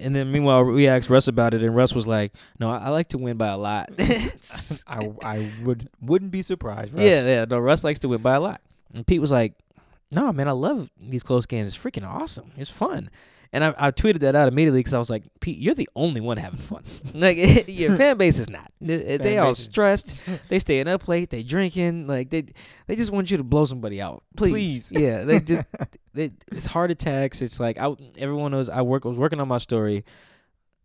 [0.00, 2.88] And then meanwhile, we asked Russ about it, and Russ was like, "No, I, I
[2.88, 3.90] like to win by a lot."
[4.86, 6.92] I I would wouldn't be surprised.
[6.94, 7.02] Russ.
[7.02, 7.44] Yeah, yeah.
[7.48, 8.60] No, Russ likes to win by a lot.
[8.94, 9.54] And Pete was like,
[10.12, 11.68] "No, man, I love these close games.
[11.68, 12.50] It's freaking awesome.
[12.56, 13.10] It's fun."
[13.52, 16.20] And I, I tweeted that out immediately because I was like, "Pete, you're the only
[16.20, 16.84] one having fun.
[17.14, 17.36] like
[17.68, 18.70] your fan base is not.
[18.80, 20.22] They, they all stressed.
[20.48, 21.30] They staying up late.
[21.30, 22.06] They drinking.
[22.06, 22.44] Like they
[22.86, 24.22] they just want you to blow somebody out.
[24.36, 24.92] Please, Please.
[24.92, 25.24] yeah.
[25.24, 25.64] They just
[26.14, 27.42] they, it's heart attacks.
[27.42, 29.04] It's like I everyone knows I work.
[29.04, 30.04] I was working on my story."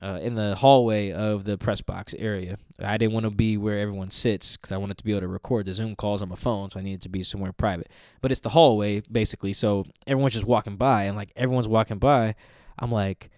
[0.01, 2.58] Uh, in the hallway of the press box area.
[2.79, 5.27] I didn't want to be where everyone sits because I wanted to be able to
[5.27, 7.89] record the Zoom calls on my phone, so I needed to be somewhere private.
[8.21, 12.36] But it's the hallway basically, so everyone's just walking by, and like everyone's walking by,
[12.77, 13.29] I'm like,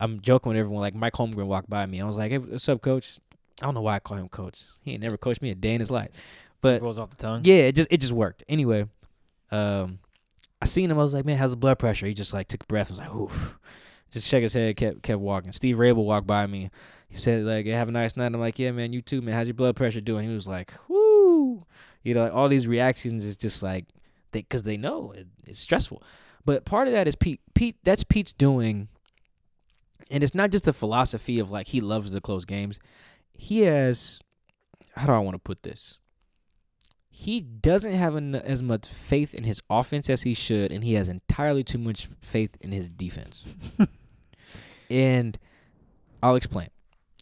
[0.00, 0.80] I'm joking with everyone.
[0.80, 3.18] Like Mike Holmgren walked by me, I was like, "Hey, what's up, coach?"
[3.62, 4.64] I don't know why I call him coach.
[4.82, 6.10] He ain't never coached me a day in his life.
[6.60, 7.42] But rolls off the tongue.
[7.44, 8.42] yeah, it just it just worked.
[8.48, 8.86] Anyway,
[9.50, 9.98] um,
[10.62, 10.98] I seen him.
[10.98, 12.06] I was like, man, how's the blood pressure?
[12.06, 12.90] He just like took a breath.
[12.90, 13.58] I was like, oof.
[14.14, 15.50] Just shook his head, kept kept walking.
[15.50, 16.70] Steve Raible walked by me.
[17.08, 18.26] He said like, have a nice night.
[18.26, 19.34] I'm like, yeah, man, you too, man.
[19.34, 20.28] How's your blood pressure doing?
[20.28, 21.64] He was like, whoo.
[22.04, 23.86] You know, like all these reactions is just like
[24.30, 26.00] they because they know it, it's stressful.
[26.44, 27.40] But part of that is Pete.
[27.54, 28.86] Pete, that's Pete's doing,
[30.12, 32.78] and it's not just the philosophy of like he loves the close games.
[33.32, 34.20] He has,
[34.94, 35.98] how do I want to put this?
[37.16, 40.94] he doesn't have en- as much faith in his offense as he should, and he
[40.94, 43.44] has entirely too much faith in his defense.
[44.90, 45.38] and
[46.22, 46.68] I'll explain.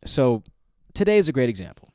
[0.05, 0.43] So
[0.95, 1.89] today is a great example.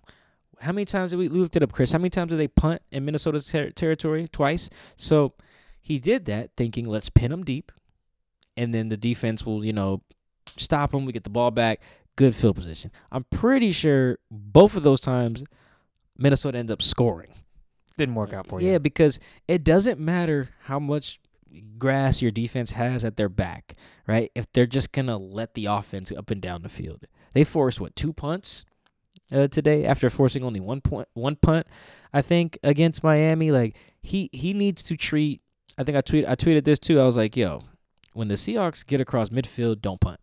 [0.60, 1.92] How many times did we, we looked it up, Chris?
[1.92, 4.28] How many times did they punt in Minnesota's ter- territory?
[4.28, 4.70] Twice.
[4.96, 5.34] So
[5.80, 7.72] he did that, thinking let's pin them deep,
[8.56, 10.02] and then the defense will, you know,
[10.58, 11.06] stop them.
[11.06, 11.82] We get the ball back.
[12.16, 12.92] Good field position.
[13.12, 15.44] I'm pretty sure both of those times
[16.18, 17.30] Minnesota ended up scoring.
[17.98, 18.72] Didn't work out for you.
[18.72, 21.20] Yeah, because it doesn't matter how much
[21.78, 23.74] grass your defense has at their back,
[24.08, 24.32] right?
[24.36, 27.96] If they're just gonna let the offense up and down the field, they forced what
[27.96, 28.66] two punts
[29.32, 31.68] uh, today after forcing only one point, one punt,
[32.14, 33.52] I think against Miami.
[33.52, 35.42] Like he he needs to treat.
[35.78, 37.00] I think I tweet I tweeted this too.
[37.00, 37.64] I was like, yo,
[38.14, 40.20] when the Seahawks get across midfield, don't punt.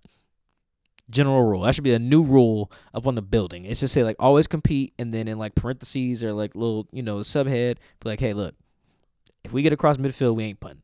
[1.11, 1.63] General rule.
[1.63, 3.67] That should be a new rule up on the building.
[3.67, 7.03] It's just say like always compete, and then in like parentheses or like little you
[7.03, 8.55] know subhead, be like, hey, look,
[9.45, 10.83] if we get across midfield, we ain't punting.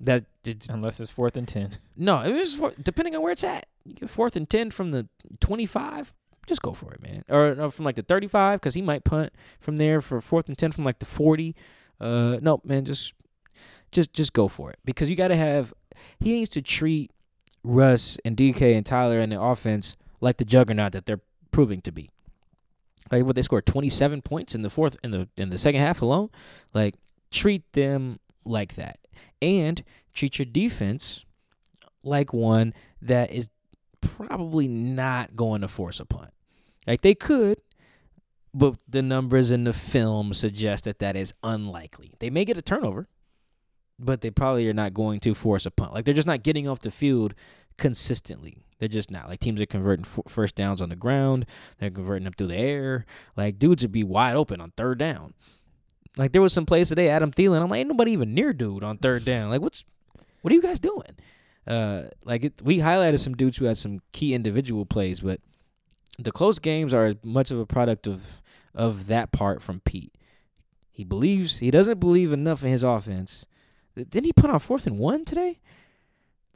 [0.00, 1.70] That it's- Unless it's fourth and ten.
[1.96, 3.66] no, it was depending on where it's at.
[3.84, 5.08] You get fourth and ten from the
[5.40, 6.12] twenty-five,
[6.46, 7.24] just go for it, man.
[7.28, 10.56] Or no, from like the thirty-five, because he might punt from there for fourth and
[10.58, 11.54] ten from like the forty.
[12.00, 13.14] Uh, no, man, just
[13.92, 15.72] just just go for it because you got to have.
[16.20, 17.10] He needs to treat
[17.64, 21.92] Russ and DK and Tyler and the offense like the juggernaut that they're proving to
[21.92, 22.10] be.
[23.10, 26.00] Like what they scored twenty-seven points in the fourth in the in the second half
[26.00, 26.30] alone.
[26.74, 26.94] Like
[27.30, 28.98] treat them like that,
[29.40, 31.24] and treat your defense
[32.02, 33.48] like one that is
[34.00, 36.30] probably not going to force a punt.
[36.86, 37.58] Like they could,
[38.54, 42.12] but the numbers in the film suggest that that is unlikely.
[42.18, 43.06] They may get a turnover,
[43.98, 45.92] but they probably are not going to force a punt.
[45.92, 47.34] Like they're just not getting off the field
[47.76, 48.64] consistently.
[48.78, 49.28] They're just not.
[49.28, 51.44] Like teams are converting first downs on the ground.
[51.78, 53.04] They're converting them through the air.
[53.36, 55.34] Like dudes would be wide open on third down.
[56.16, 57.62] Like there was some plays today, Adam Thielen.
[57.62, 59.50] I'm like, ain't nobody even near dude on third down.
[59.50, 59.84] Like what's
[60.42, 61.16] what are you guys doing?
[61.66, 65.40] Uh, like it, we highlighted some dudes who had some key individual plays, but
[66.18, 68.42] the close games are as much of a product of
[68.74, 70.14] of that part from Pete.
[70.90, 73.46] He believes he doesn't believe enough in his offense.
[73.96, 75.58] Didn't he put on fourth and one today?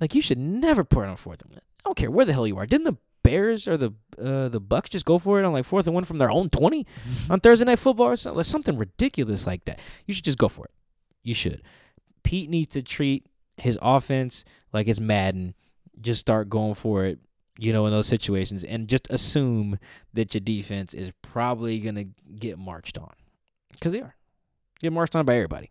[0.00, 1.60] Like you should never put on fourth and one.
[1.60, 2.66] I don't care where the hell you are.
[2.66, 5.86] Didn't the Bears or the uh, the Bucs just go for it on like fourth
[5.88, 6.86] and one from their own twenty
[7.28, 8.44] on Thursday night football or something?
[8.44, 9.80] Something ridiculous like that.
[10.06, 10.70] You should just go for it.
[11.24, 11.62] You should.
[12.22, 15.54] Pete needs to treat his offense like it's Madden.
[16.00, 17.18] Just start going for it,
[17.58, 19.78] you know, in those situations, and just assume
[20.12, 22.04] that your defense is probably gonna
[22.38, 23.12] get marched on,
[23.72, 24.14] because they are.
[24.80, 25.70] Get marched on by everybody.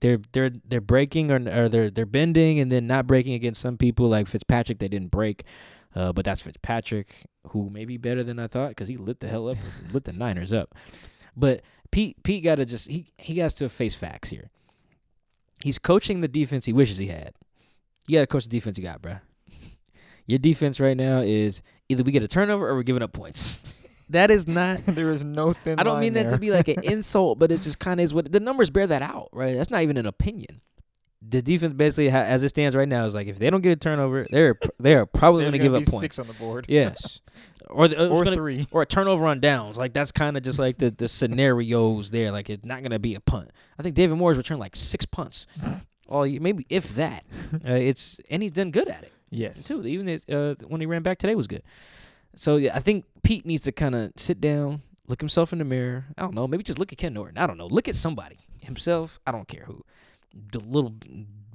[0.00, 3.76] They're they're they're breaking or, or they're they're bending and then not breaking against some
[3.76, 4.78] people like Fitzpatrick.
[4.78, 5.44] They didn't break,
[5.94, 7.08] uh, but that's Fitzpatrick
[7.48, 9.56] who may be better than I thought because he lit the hell up,
[9.92, 10.74] lit the Niners up.
[11.36, 14.50] But Pete Pete got to just he he has to face facts here.
[15.62, 17.34] He's coaching the defense he wishes he had.
[18.06, 19.20] You got to coach the defense you got, bruh.
[20.26, 23.74] Your defense right now is either we get a turnover or we're giving up points.
[24.10, 24.80] that is not.
[24.86, 25.78] there is no thin.
[25.78, 28.14] I don't mean that to be like an insult, but it just kind of is
[28.14, 29.54] what the numbers bear that out, right?
[29.56, 30.60] That's not even an opinion.
[31.22, 33.72] The defense basically, ha- as it stands right now, is like if they don't get
[33.72, 36.00] a turnover, they're they're probably going to give up points.
[36.00, 36.64] Six on the board.
[36.68, 37.20] Yes,
[37.68, 38.66] or the, it's or gonna- three.
[38.70, 39.76] or a turnover on downs.
[39.76, 42.30] Like that's kind of just like the the scenarios there.
[42.32, 43.50] Like it's not gonna be a punt.
[43.78, 45.46] I think David Moore's returned like six punts.
[46.12, 47.24] Oh, maybe if that.
[47.54, 49.68] Uh, it's and he's done good at it Yes.
[49.68, 49.86] too.
[49.86, 51.62] Even it, uh, when he ran back today was good.
[52.34, 55.64] So yeah, I think Pete needs to kind of sit down, look himself in the
[55.64, 56.06] mirror.
[56.18, 57.38] I don't know, maybe just look at Ken Norton.
[57.38, 59.20] I don't know, look at somebody himself.
[59.24, 59.82] I don't care who.
[60.32, 60.94] The little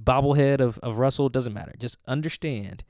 [0.03, 1.73] bobblehead of of Russell doesn't matter.
[1.79, 2.83] Just understand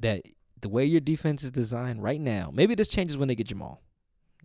[0.00, 0.22] that
[0.60, 2.50] the way your defense is designed right now.
[2.52, 3.80] Maybe this changes when they get Jamal.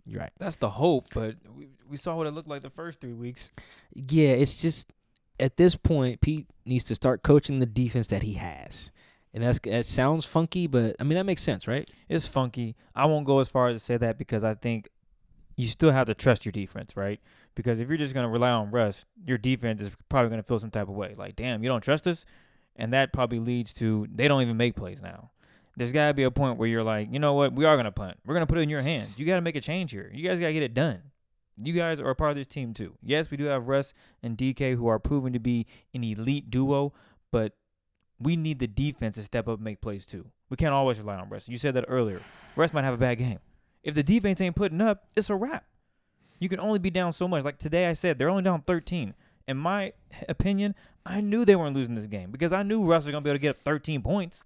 [0.06, 0.32] You're right.
[0.38, 3.50] That's the hope, but we, we saw what it looked like the first three weeks.
[3.94, 4.92] Yeah, it's just
[5.40, 8.92] at this point, Pete needs to start coaching the defense that he has.
[9.32, 11.90] And that's that sounds funky, but I mean that makes sense, right?
[12.08, 12.76] It's funky.
[12.94, 14.88] I won't go as far as to say that because I think
[15.56, 17.20] you still have to trust your defense, right?
[17.54, 20.46] Because if you're just going to rely on Russ, your defense is probably going to
[20.46, 21.14] feel some type of way.
[21.16, 22.24] Like, damn, you don't trust us?
[22.76, 25.30] And that probably leads to they don't even make plays now.
[25.76, 27.52] There's got to be a point where you're like, you know what?
[27.52, 28.16] We are going to punt.
[28.26, 29.12] We're going to put it in your hands.
[29.16, 30.10] You got to make a change here.
[30.12, 31.02] You guys got to get it done.
[31.62, 32.94] you guys are a part of this team too.
[33.02, 36.92] Yes, we do have Russ and DK who are proven to be an elite duo,
[37.30, 37.54] but
[38.20, 40.26] we need the defense to step up and make plays too.
[40.50, 41.48] We can't always rely on Russ.
[41.48, 42.20] You said that earlier.
[42.56, 43.38] Russ might have a bad game.
[43.84, 45.64] If the defense ain't putting up, it's a wrap.
[46.40, 47.44] You can only be down so much.
[47.44, 49.14] Like today, I said they're only down 13.
[49.46, 49.92] In my
[50.28, 50.74] opinion,
[51.06, 53.36] I knew they weren't losing this game because I knew Russ was gonna be able
[53.36, 54.44] to get up 13 points.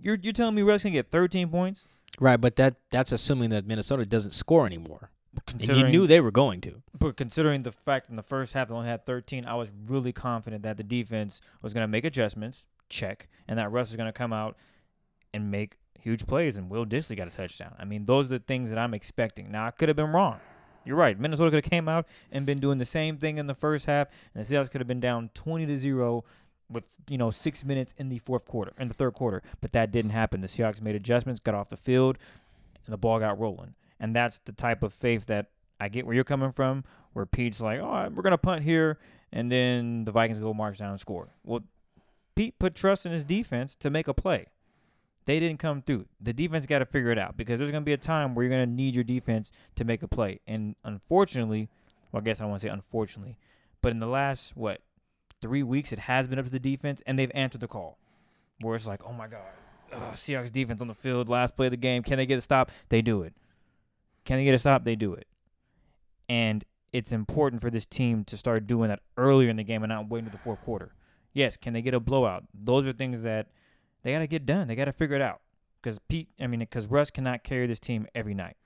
[0.00, 1.86] You're you're telling me Russ can get 13 points?
[2.18, 5.10] Right, but that that's assuming that Minnesota doesn't score anymore.
[5.52, 6.82] And you knew they were going to.
[6.98, 10.12] But considering the fact in the first half they only had 13, I was really
[10.12, 14.08] confident that the defense was going to make adjustments, check, and that Russ was going
[14.08, 14.56] to come out
[15.32, 17.74] and make huge plays, and Will Dissly got a touchdown.
[17.78, 19.50] I mean, those are the things that I'm expecting.
[19.50, 20.40] Now, I could have been wrong.
[20.84, 21.18] You're right.
[21.18, 24.08] Minnesota could have came out and been doing the same thing in the first half,
[24.34, 26.24] and the Seahawks could have been down 20 to zero
[26.70, 29.42] with you know six minutes in the fourth quarter, in the third quarter.
[29.60, 30.40] But that didn't happen.
[30.40, 32.16] The Seahawks made adjustments, got off the field,
[32.86, 33.74] and the ball got rolling.
[33.98, 37.60] And that's the type of faith that I get where you're coming from, where Pete's
[37.60, 38.98] like, "Oh, we're gonna punt here,"
[39.32, 41.28] and then the Vikings go march down and score.
[41.44, 41.60] Well,
[42.34, 44.46] Pete put trust in his defense to make a play.
[45.26, 46.06] They didn't come through.
[46.20, 48.50] The defense got to figure it out because there's gonna be a time where you're
[48.50, 50.40] gonna need your defense to make a play.
[50.46, 51.68] And unfortunately,
[52.10, 53.36] well, I guess I don't want to say unfortunately,
[53.82, 54.80] but in the last what
[55.40, 57.98] three weeks, it has been up to the defense, and they've answered the call.
[58.60, 59.40] Where it's like, oh my god,
[59.92, 62.02] Ugh, Seahawks defense on the field, last play of the game.
[62.02, 62.70] Can they get a stop?
[62.88, 63.34] They do it.
[64.24, 64.84] Can they get a stop?
[64.84, 65.26] They do it.
[66.28, 69.90] And it's important for this team to start doing that earlier in the game and
[69.90, 70.94] not waiting to the fourth quarter.
[71.32, 72.44] Yes, can they get a blowout?
[72.52, 73.48] Those are things that
[74.02, 74.68] they got to get done.
[74.68, 75.40] They got to figure it out.
[75.82, 78.56] Because Pete, I mean, because Russ cannot carry this team every night.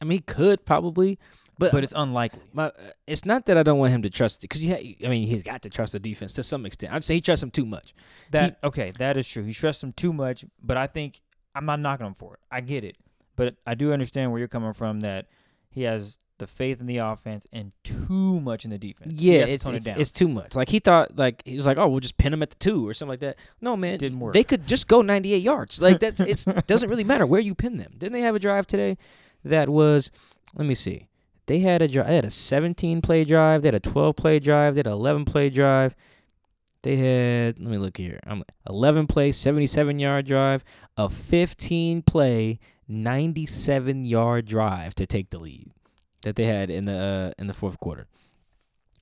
[0.00, 1.18] I mean, he could probably,
[1.58, 2.42] but But it's unlikely.
[2.52, 2.70] my, uh,
[3.06, 4.70] it's not that I don't want him to trust because he.
[4.70, 6.92] Ha- I mean, he's got to trust the defense to some extent.
[6.92, 7.94] I'd say he trusts him too much.
[8.30, 9.44] That okay, that is true.
[9.44, 11.20] He trusts him too much, but I think
[11.54, 12.40] I'm not knocking him for it.
[12.50, 12.96] I get it,
[13.36, 15.00] but I do understand where you're coming from.
[15.00, 15.26] That
[15.70, 19.14] he has the faith in the offense and too much in the defense.
[19.14, 20.54] Yeah, has to it's it's, it it's too much.
[20.54, 22.86] Like he thought, like he was like, oh, we'll just pin him at the two
[22.86, 23.36] or something like that.
[23.60, 24.34] No, man, Didn't work.
[24.34, 25.80] They could just go 98 yards.
[25.80, 27.92] Like that's it's doesn't really matter where you pin them.
[27.96, 28.96] Didn't they have a drive today
[29.44, 30.10] that was?
[30.54, 31.08] Let me see.
[31.46, 32.06] They had a drive.
[32.06, 33.62] They had a 17 play drive.
[33.62, 34.74] They had a 12 play drive.
[34.74, 35.94] They had an 11 play drive.
[36.82, 37.58] They had.
[37.58, 38.18] Let me look here.
[38.26, 40.64] I'm 11 play, 77 yard drive,
[40.96, 42.58] a 15 play,
[42.88, 45.73] 97 yard drive to take the lead
[46.24, 48.06] that they had in the uh, in the fourth quarter.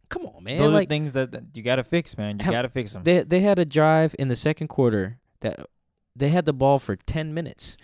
[0.08, 0.58] Come on, man!
[0.58, 2.38] Those like are things that, that you got to fix, man.
[2.38, 3.02] You got to fix them.
[3.02, 5.66] they they had a drive in the second quarter that
[6.14, 7.76] they had the ball for 10 minutes.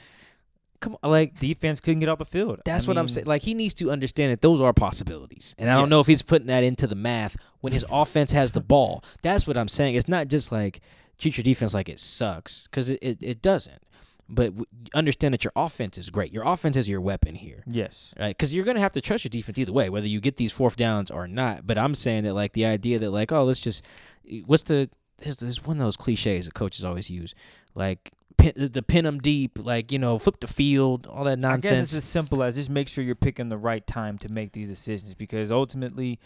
[0.81, 2.61] Come on, like Defense couldn't get off the field.
[2.65, 3.27] that's I what I'm saying.
[3.27, 6.23] Like he needs to understand that those are possibilities, and I don't know if he's
[6.23, 9.03] putting that into the math when his offense has the ball.
[9.23, 9.97] That's what I'm saying.
[9.97, 10.81] It's not just like
[11.19, 13.83] treat your defense like it sucks because it, it it doesn't.
[14.29, 14.53] But
[14.95, 16.33] understand that your offense is great.
[16.33, 17.63] Your offense is your weapon here.
[17.67, 18.15] Yes.
[18.19, 18.37] right?
[18.37, 20.77] Because you're gonna have to trust your defense either way, whether you get these fourth
[20.77, 21.67] downs or not.
[21.67, 23.85] But I'm saying that like the idea that like oh let's just
[24.31, 27.35] eh, what's the there's, there's one of those cliches that coaches always use
[27.75, 31.35] like pin, the pin them deep like you know flip the field all that I
[31.37, 31.89] guess nonsense.
[31.93, 34.69] it's as simple as just make sure you're picking the right time to make these
[34.69, 36.19] decisions because ultimately,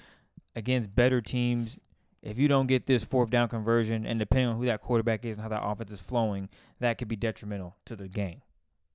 [0.55, 1.79] against better teams,
[2.23, 5.37] if you don't get this fourth down conversion and depending on who that quarterback is
[5.37, 6.49] and how that offense is flowing,
[6.81, 8.43] that could be detrimental to the game.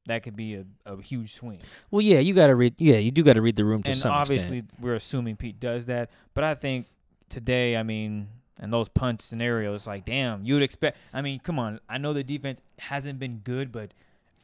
[0.05, 1.59] That could be a, a huge swing.
[1.91, 2.75] well, yeah, you gotta read.
[2.79, 4.79] Yeah, you do gotta read the room to and some obviously, extent.
[4.81, 6.09] we're assuming Pete does that.
[6.33, 6.87] But I think
[7.27, 10.97] today, I mean, and those punt scenarios, like, damn, you would expect.
[11.13, 11.81] I mean, come on.
[11.89, 13.93] I know the defense hasn't been good, but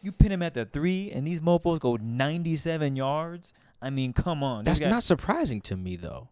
[0.02, 3.54] you pin him at the three, and these mofo's go 97 yards.
[3.82, 4.66] I mean, come on.
[4.66, 6.28] That's guys- not surprising to me though.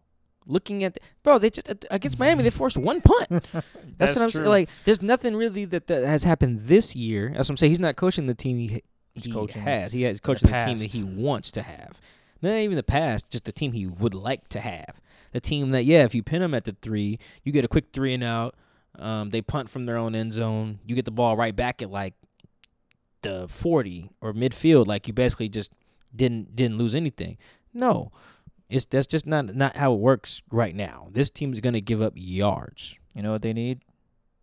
[0.46, 3.28] Looking at the, bro, they just against Miami they forced one punt.
[3.98, 4.48] That's, what I'm saying.
[4.48, 7.28] Like, there's nothing really that, that has happened this year.
[7.28, 7.70] That's what I'm saying.
[7.70, 8.82] He's not coaching the team he,
[9.12, 9.92] He's he coaching has.
[9.92, 12.00] He has coaching the, the team that he wants to have.
[12.40, 15.00] Not even the past, just the team he would like to have.
[15.32, 17.86] The team that, yeah, if you pin them at the three, you get a quick
[17.92, 18.56] three and out.
[18.98, 20.80] Um, they punt from their own end zone.
[20.84, 22.14] You get the ball right back at like
[23.22, 24.86] the 40 or midfield.
[24.86, 25.72] Like you basically just
[26.14, 27.38] didn't didn't lose anything.
[27.72, 28.12] No,
[28.72, 31.08] it's that's just not not how it works right now.
[31.10, 32.98] This team is gonna give up yards.
[33.14, 33.80] You know what they need?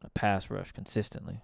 [0.03, 1.41] A pass rush consistently.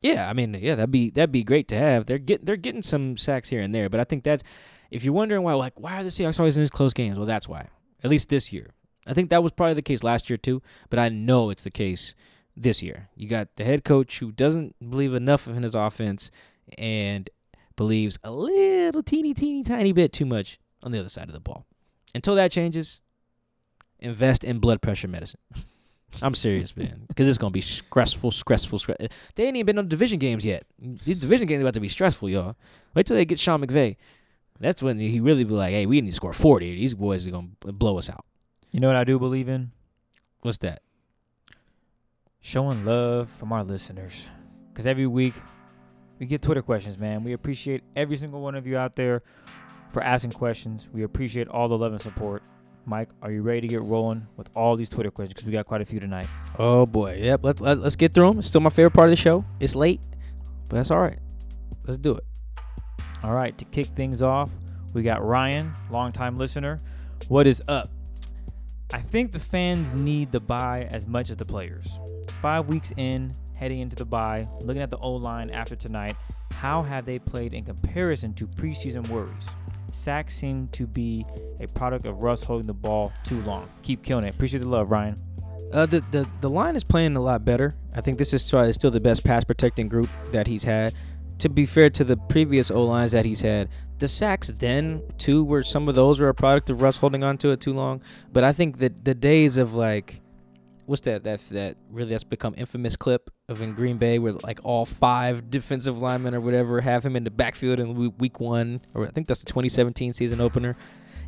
[0.00, 2.06] Yeah, I mean, yeah, that'd be that'd be great to have.
[2.06, 4.44] They're getting they're getting some sacks here and there, but I think that's
[4.90, 7.16] if you're wondering why, like, why are the Seahawks always in these close games?
[7.16, 7.68] Well, that's why.
[8.02, 8.70] At least this year.
[9.06, 11.70] I think that was probably the case last year too, but I know it's the
[11.70, 12.14] case
[12.56, 13.08] this year.
[13.16, 16.30] You got the head coach who doesn't believe enough in his offense
[16.78, 17.28] and
[17.76, 21.40] believes a little teeny teeny tiny bit too much on the other side of the
[21.40, 21.66] ball.
[22.14, 23.00] Until that changes,
[23.98, 25.40] invest in blood pressure medicine.
[26.22, 28.98] I'm serious, man, because it's gonna be stressful, stressful, stress.
[29.34, 30.64] They ain't even been on division games yet.
[30.78, 32.56] These division games are about to be stressful, y'all.
[32.94, 33.96] Wait till they get Sean McVay.
[34.60, 36.76] That's when he really be like, "Hey, we need to score 40.
[36.76, 38.24] These boys are gonna blow us out."
[38.70, 39.72] You know what I do believe in?
[40.42, 40.82] What's that?
[42.40, 44.28] Showing love from our listeners.
[44.72, 45.34] Because every week
[46.18, 47.24] we get Twitter questions, man.
[47.24, 49.22] We appreciate every single one of you out there
[49.94, 50.90] for asking questions.
[50.92, 52.42] We appreciate all the love and support.
[52.84, 55.32] Mike, are you ready to get rolling with all these Twitter questions?
[55.32, 56.26] Because we got quite a few tonight.
[56.58, 57.42] Oh boy, yep.
[57.42, 58.38] Let, let, let's get through them.
[58.40, 59.42] It's still my favorite part of the show.
[59.60, 60.00] It's late,
[60.68, 61.18] but that's all right.
[61.86, 62.24] Let's do it.
[63.22, 64.50] All right, to kick things off,
[64.92, 66.78] we got Ryan, longtime listener.
[67.28, 67.88] What is up?
[68.92, 71.98] I think the fans need the bye as much as the players.
[72.42, 76.16] Five weeks in, heading into the bye, looking at the O line after tonight,
[76.52, 79.48] how have they played in comparison to preseason worries?
[79.94, 81.24] Sacks seem to be
[81.60, 83.68] a product of Russ holding the ball too long.
[83.82, 84.34] Keep killing it.
[84.34, 85.14] Appreciate the love, Ryan.
[85.72, 87.74] Uh, the, the the line is playing a lot better.
[87.96, 90.94] I think this is still the best pass protecting group that he's had.
[91.38, 93.68] To be fair to the previous O lines that he's had,
[93.98, 97.38] the sacks then too were some of those were a product of Russ holding on
[97.38, 98.02] to it too long.
[98.32, 100.20] But I think that the days of like,
[100.86, 104.60] what's that that that really that's become infamous clip of in Green Bay where like
[104.64, 109.06] all five defensive linemen or whatever have him in the backfield in week one or
[109.06, 110.76] I think that's the 2017 season opener.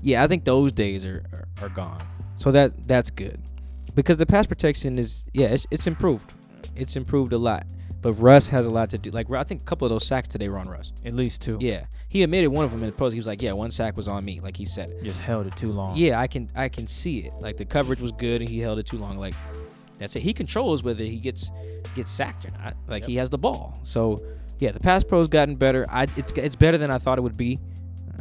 [0.02, 2.00] Yeah, I think those days are are, are gone.
[2.36, 3.40] So that that's good
[3.94, 6.34] because the pass protection is yeah it's, it's improved
[6.76, 7.64] it's improved a lot
[8.02, 10.28] but russ has a lot to do like i think a couple of those sacks
[10.28, 10.92] today were on russ.
[11.04, 11.58] At least two.
[11.60, 11.86] yeah.
[12.08, 13.12] He admitted one of them in the post.
[13.14, 14.90] He was like yeah one sack was on me like he said.
[14.90, 15.96] It Just held it too long.
[15.96, 17.32] yeah i can i can see it.
[17.40, 19.18] Like the coverage was good and he held it too long.
[19.18, 19.34] Like
[19.98, 20.20] that's it.
[20.20, 21.50] He controls whether he gets
[21.94, 22.76] gets sacked or not.
[22.86, 23.80] Like he has the ball.
[23.82, 24.20] So
[24.58, 25.86] yeah the pass pro's gotten better.
[25.90, 27.58] I it's, it's better than i thought it would be.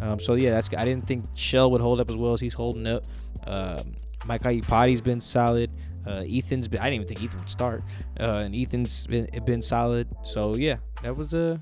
[0.02, 2.54] Um, so yeah that's i didn't think shell would hold up as well as he's
[2.54, 3.04] holding up.
[3.46, 3.96] Um,
[4.26, 5.70] Mike Iupati's been solid.
[6.06, 6.82] Uh, Ethan's been.
[6.82, 7.84] I didn't even think Ethan would start.
[8.20, 10.08] Uh, and Ethan's been been solid.
[10.24, 11.54] So yeah, that was a.
[11.54, 11.58] Uh,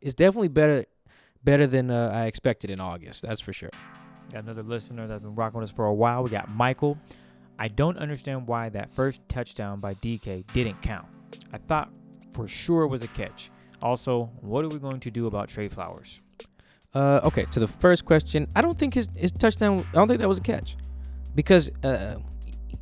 [0.00, 0.84] it's definitely better,
[1.44, 3.22] better than uh, I expected in August.
[3.22, 3.70] That's for sure.
[4.32, 6.24] Got another listener that's been rocking with us for a while.
[6.24, 6.98] We got Michael.
[7.58, 11.06] I don't understand why that first touchdown by DK didn't count.
[11.52, 11.90] I thought
[12.32, 13.50] for sure it was a catch.
[13.82, 16.20] Also, what are we going to do about Tre Flowers?
[16.94, 19.86] Uh, okay, to the first question, I don't think his his touchdown.
[19.92, 20.76] I don't think that was a catch,
[21.34, 22.16] because uh,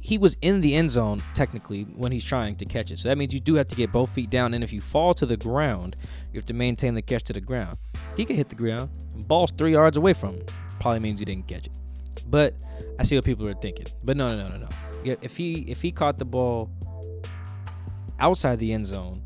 [0.01, 2.99] he was in the end zone technically when he's trying to catch it.
[2.99, 5.13] So that means you do have to get both feet down, and if you fall
[5.15, 5.95] to the ground,
[6.33, 7.77] you have to maintain the catch to the ground.
[8.17, 8.91] He can hit the ground.
[9.15, 10.47] And ball's three yards away from him.
[10.81, 11.79] Probably means you didn't catch it.
[12.27, 12.55] But
[12.99, 13.87] I see what people are thinking.
[14.03, 14.69] But no, no, no, no, no.
[15.23, 16.71] If he if he caught the ball
[18.19, 19.21] outside the end zone,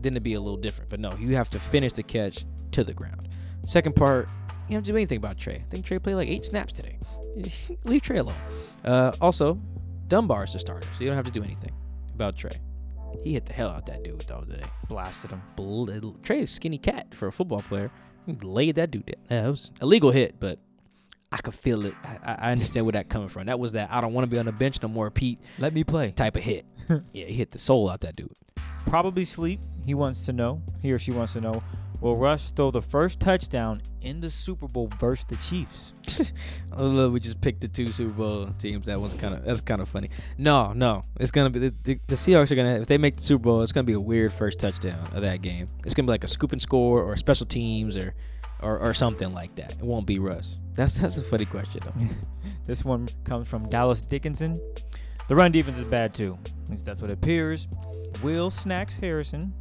[0.00, 0.90] then it'd be a little different.
[0.90, 3.28] But no, you have to finish the catch to the ground.
[3.64, 4.28] Second part,
[4.68, 5.54] you don't do anything about Tre.
[5.54, 6.98] I think Tre played like eight snaps today.
[7.84, 8.34] Leave Tre alone.
[8.84, 9.60] Uh, also,
[10.08, 11.72] Dunbar is the starter, so you don't have to do anything
[12.14, 12.50] about Tre.
[13.24, 14.64] He hit the hell out that dude though today.
[14.88, 15.42] Blasted him.
[15.56, 17.90] Bl- Tre is skinny cat for a football player.
[18.26, 19.16] He laid that dude down.
[19.30, 20.58] Yeah, it was a legal hit, but
[21.32, 21.94] I could feel it.
[22.04, 23.46] I, I- I understand where that coming from.
[23.46, 25.72] That was that I don't want to be on the bench no more, Pete Let
[25.72, 26.10] me play.
[26.12, 26.66] type of hit.
[26.88, 28.32] yeah, he hit the soul out that dude.
[28.86, 29.60] Probably sleep.
[29.86, 30.62] He wants to know.
[30.82, 31.62] He or she wants to know.
[32.00, 35.92] Will Russ throw the first touchdown in the Super Bowl versus the Chiefs?
[36.78, 38.84] Oh, we just picked the two Super Bowl teams.
[38.86, 40.10] That was kind of that's kind of funny.
[40.36, 43.22] No, no, it's gonna be the, the, the Seahawks are gonna if they make the
[43.22, 45.66] Super Bowl, it's gonna be a weird first touchdown of that game.
[45.86, 48.14] It's gonna be like a scoop and score or special teams or
[48.60, 49.72] or, or something like that.
[49.72, 50.60] It won't be Russ.
[50.74, 52.06] That's that's a funny question though.
[52.64, 54.58] This one comes from Dallas Dickinson.
[55.28, 56.36] The run defense is bad too.
[56.64, 57.68] At least that's what it appears.
[58.22, 59.54] Will Snacks Harrison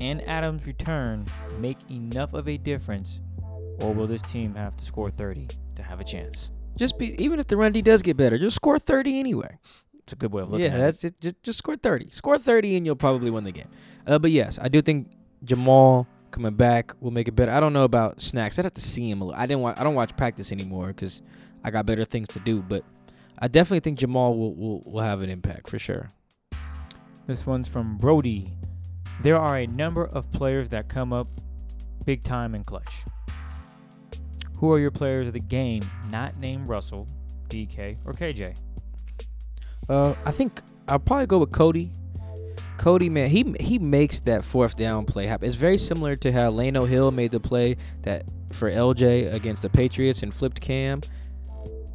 [0.00, 1.26] and Adams' return
[1.58, 3.20] make enough of a difference,
[3.80, 6.50] or will this team have to score 30 to have a chance?
[6.76, 9.58] just be even if the run D does get better, just score thirty anyway.
[9.98, 11.20] It's a good way of looking yeah, at that's it.
[11.20, 12.10] Just, just score thirty.
[12.10, 13.68] Score thirty, and you'll probably win the game.
[14.06, 15.08] Uh, but yes, I do think
[15.42, 17.50] Jamal coming back will make it better.
[17.50, 18.58] I don't know about snacks.
[18.58, 19.22] I'd have to see him.
[19.22, 19.40] A little.
[19.40, 19.62] I didn't.
[19.62, 21.22] Wa- I don't watch practice anymore because
[21.64, 22.62] I got better things to do.
[22.62, 22.84] But
[23.38, 26.08] I definitely think Jamal will will, will have an impact for sure.
[27.26, 28.52] This one's from Brody.
[29.22, 31.26] There are a number of players that come up
[32.04, 33.04] big time in clutch.
[34.58, 37.06] Who are your players of the game not named Russell,
[37.48, 38.58] DK, or KJ?
[39.88, 41.92] Uh, I think I'll probably go with Cody.
[42.78, 45.46] Cody, man, he he makes that fourth down play happen.
[45.46, 49.68] It's very similar to how Lano Hill made the play that for LJ against the
[49.68, 51.00] Patriots and flipped Cam,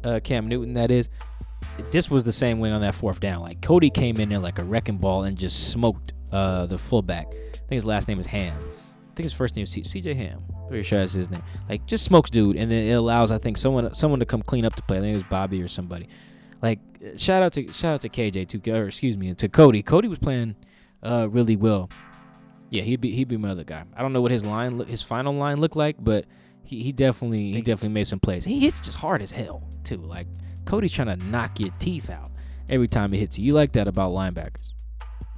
[0.04, 0.74] uh, Cam Newton.
[0.74, 1.08] That is.
[1.90, 3.40] This was the same way on that fourth down.
[3.40, 7.26] Like Cody came in there like a wrecking ball and just smoked uh, the fullback.
[7.28, 8.56] I think his last name is Ham.
[8.58, 10.42] I think his first name is C- CJ Ham.
[10.68, 11.42] Pretty sure that's his name.
[11.68, 14.64] Like just smokes dude, and then it allows I think someone someone to come clean
[14.64, 14.96] up the play.
[14.96, 16.08] I think it was Bobby or somebody.
[16.62, 16.78] Like
[17.16, 19.82] shout out to shout out to KJ to or excuse me to Cody.
[19.82, 20.56] Cody was playing
[21.02, 21.90] uh, really well.
[22.70, 23.84] Yeah, he'd be he'd be my other guy.
[23.94, 26.24] I don't know what his line his final line looked like, but
[26.64, 28.44] he he definitely he definitely made some plays.
[28.46, 29.96] He hits just hard as hell too.
[29.96, 30.26] Like
[30.64, 32.30] Cody's trying to knock your teeth out
[32.70, 33.44] every time he hits you.
[33.44, 34.72] You like that about linebackers?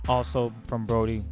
[0.08, 1.22] Also from Brody,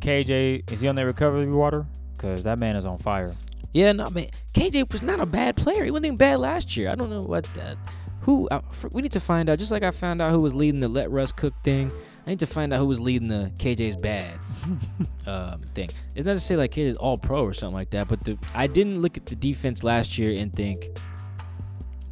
[0.00, 1.86] KJ is he on that recovery water?
[2.18, 3.32] Cause that man is on fire.
[3.72, 4.26] Yeah, no man.
[4.54, 5.84] KJ was not a bad player.
[5.84, 6.90] He wasn't even bad last year.
[6.90, 7.76] I don't know what that.
[8.22, 9.58] Who fr- we need to find out.
[9.58, 11.90] Just like I found out who was leading the let Russ cook thing.
[12.26, 14.32] I need to find out who was leading the KJ's bad
[15.26, 15.90] um, thing.
[16.14, 18.66] It's not to say like KJ's all pro or something like that, but the, I
[18.66, 20.88] didn't look at the defense last year and think,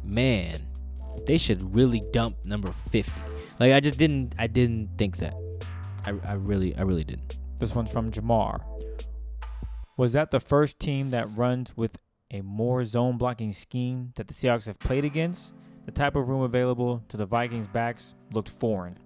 [0.03, 0.59] man,
[1.25, 3.21] they should really dump number fifty.
[3.59, 4.35] Like I just didn't.
[4.37, 5.33] I didn't think that.
[6.05, 7.37] I, I really, I really didn't.
[7.59, 8.61] This one's from Jamar.
[9.97, 11.97] Was that the first team that runs with
[12.31, 15.53] a more zone blocking scheme that the Seahawks have played against?
[15.85, 18.97] The type of room available to the Vikings backs looked foreign.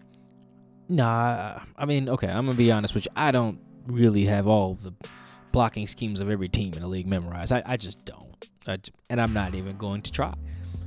[0.89, 3.11] Nah, I mean, okay, I'm gonna be honest with you.
[3.15, 4.93] I don't really have all the
[5.51, 7.51] blocking schemes of every team in the league memorized.
[7.51, 8.77] I, I just don't, I
[9.09, 10.31] and I'm not even going to try.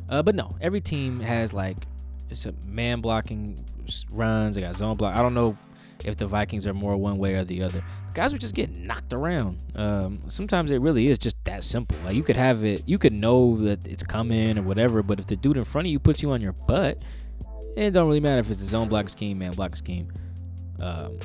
[0.09, 1.87] Uh, but no, every team has like
[2.31, 3.59] it's a man blocking
[4.13, 4.55] runs.
[4.55, 5.15] They got zone block.
[5.15, 5.57] I don't know
[6.05, 7.82] if the Vikings are more one way or the other.
[8.14, 9.62] Guys were just getting knocked around.
[9.74, 11.96] Um, sometimes it really is just that simple.
[12.05, 15.26] Like you could have it, you could know that it's coming or whatever, but if
[15.26, 16.98] the dude in front of you puts you on your butt,
[17.76, 20.09] it don't really matter if it's a zone block scheme, man block scheme.
[20.80, 21.18] Um,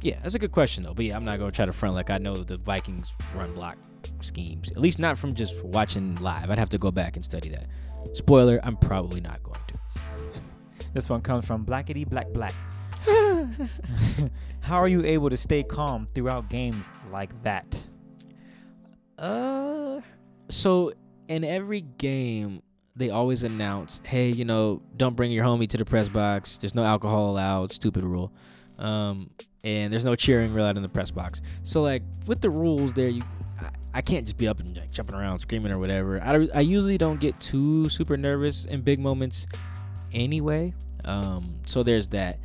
[0.00, 0.94] yeah, that's a good question though.
[0.94, 3.76] But yeah, I'm not gonna try to front like I know the Vikings run block
[4.20, 4.70] schemes.
[4.70, 6.50] At least not from just watching live.
[6.50, 7.66] I'd have to go back and study that.
[8.14, 9.74] Spoiler: I'm probably not going to.
[10.94, 12.54] This one comes from Blackety Black Black.
[14.60, 17.88] How are you able to stay calm throughout games like that?
[19.18, 20.00] Uh,
[20.48, 20.92] so
[21.28, 22.62] in every game,
[22.96, 26.58] they always announce, "Hey, you know, don't bring your homie to the press box.
[26.58, 27.72] There's no alcohol allowed.
[27.72, 28.32] Stupid rule."
[28.78, 29.30] Um,
[29.64, 31.42] and there's no cheering allowed in the press box.
[31.62, 33.22] So like with the rules there, you,
[33.92, 36.22] I, can't just be up and like, jumping around screaming or whatever.
[36.22, 39.46] I, I usually don't get too super nervous in big moments,
[40.12, 40.72] anyway.
[41.04, 42.38] Um, so there's that.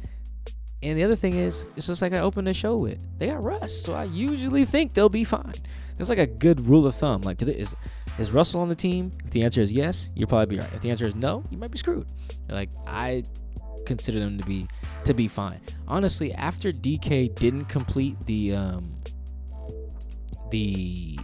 [0.83, 3.05] And the other thing is, it's just like I opened the show with.
[3.19, 5.53] They got Russ, so I usually think they'll be fine.
[5.97, 7.21] That's like a good rule of thumb.
[7.21, 7.75] Like, is
[8.17, 9.11] is Russell on the team?
[9.23, 10.73] If the answer is yes, you'll probably be right.
[10.73, 12.07] If the answer is no, you might be screwed.
[12.49, 13.23] Like, I
[13.85, 14.67] consider them to be
[15.05, 15.59] to be fine.
[15.87, 18.83] Honestly, after DK didn't complete the um
[20.49, 21.17] the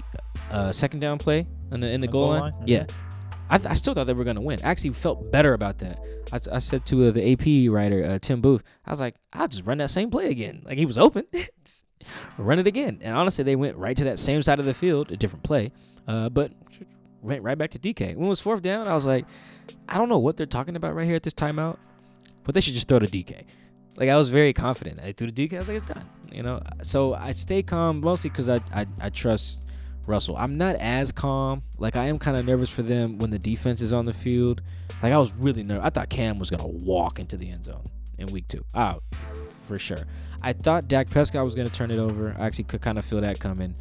[0.51, 2.53] uh, second down play in the in the, The goal, goal line, line?
[2.61, 2.67] Mhm.
[2.67, 2.85] yeah.
[3.49, 4.59] I, th- I still thought they were gonna win.
[4.63, 5.99] I actually felt better about that.
[6.31, 9.47] I, I said to uh, the AP writer uh, Tim Booth, I was like, I'll
[9.47, 10.61] just run that same play again.
[10.65, 11.25] Like he was open,
[12.37, 12.99] run it again.
[13.01, 15.71] And honestly, they went right to that same side of the field, a different play,
[16.07, 16.51] uh, but
[17.21, 18.15] went right back to DK.
[18.15, 19.25] When it was fourth down, I was like,
[19.89, 21.77] I don't know what they're talking about right here at this timeout,
[22.43, 23.43] but they should just throw to DK.
[23.97, 24.99] Like I was very confident.
[25.01, 25.55] I threw to DK.
[25.55, 26.07] I was like, it's done.
[26.31, 26.61] You know.
[26.83, 29.66] So I stay calm mostly because I, I I trust
[30.07, 30.35] Russell.
[30.37, 31.63] I'm not as calm.
[31.77, 34.61] Like I am kind of nervous for them when the defense is on the field.
[35.03, 35.83] Like I was really nervous.
[35.83, 37.83] I thought Cam was gonna walk into the end zone
[38.17, 38.63] in week two.
[38.75, 39.03] Out
[39.67, 39.99] for sure.
[40.41, 42.35] I thought Dak Prescott was gonna turn it over.
[42.37, 43.75] I actually could kind of feel that coming.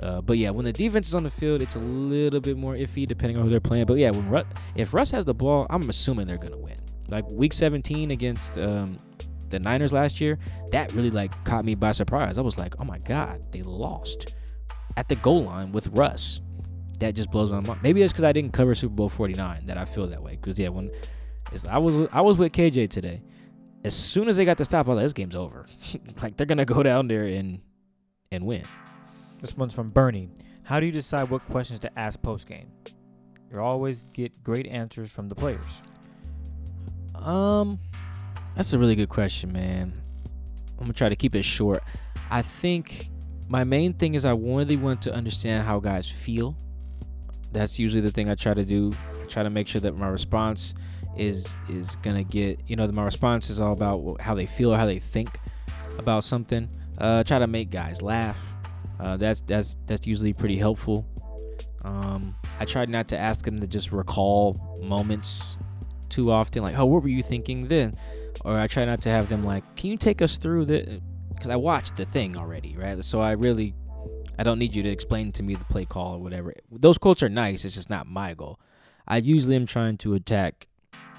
[0.00, 2.74] Uh, but yeah, when the defense is on the field, it's a little bit more
[2.74, 3.86] iffy depending on who they're playing.
[3.86, 4.44] But yeah, when Ru-
[4.76, 6.76] if Russ has the ball, I'm assuming they're gonna win.
[7.08, 8.96] Like week 17 against um,
[9.48, 10.38] the Niners last year,
[10.72, 12.38] that really like caught me by surprise.
[12.38, 14.34] I was like, oh my god, they lost
[14.98, 16.40] at the goal line with Russ.
[16.98, 17.80] That just blows my mind.
[17.84, 20.32] Maybe it's because I didn't cover Super Bowl 49 that I feel that way.
[20.32, 20.90] Because yeah, when
[21.52, 23.22] it's, I was I was with KJ today.
[23.84, 25.64] As soon as they got the stop, I was like, this game's over.
[26.22, 27.60] like they're gonna go down there and
[28.32, 28.64] and win.
[29.40, 30.30] This one's from Bernie.
[30.64, 32.72] How do you decide what questions to ask post game?
[33.52, 35.86] You always get great answers from the players.
[37.14, 37.78] Um,
[38.56, 39.92] that's a really good question, man.
[40.72, 41.84] I'm gonna try to keep it short.
[42.32, 43.10] I think
[43.48, 46.56] my main thing is I really want to understand how guys feel.
[47.52, 48.92] That's usually the thing I try to do.
[49.22, 50.74] I try to make sure that my response
[51.16, 54.72] is is gonna get you know that my response is all about how they feel
[54.72, 55.38] or how they think
[55.98, 56.68] about something.
[56.98, 58.54] Uh, try to make guys laugh.
[59.00, 61.06] Uh, that's that's that's usually pretty helpful.
[61.84, 65.56] Um, I try not to ask them to just recall moments
[66.08, 66.62] too often.
[66.62, 67.94] Like, oh, what were you thinking then?
[68.44, 71.00] Or I try not to have them like, can you take us through the?
[71.38, 73.02] Because I watched the thing already, right?
[73.04, 73.74] So I really,
[74.38, 76.52] I don't need you to explain to me the play call or whatever.
[76.70, 77.64] Those quotes are nice.
[77.64, 78.58] It's just not my goal.
[79.06, 80.66] I usually am trying to attack.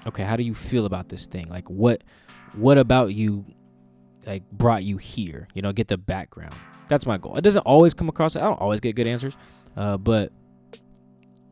[0.06, 1.48] Okay, how do you feel about this thing?
[1.48, 2.04] Like, what,
[2.54, 3.44] what about you,
[4.26, 5.48] like, brought you here?
[5.54, 6.54] You know, get the background.
[6.88, 7.36] That's my goal.
[7.36, 8.36] It doesn't always come across.
[8.36, 9.36] I don't always get good answers,
[9.76, 10.32] uh, but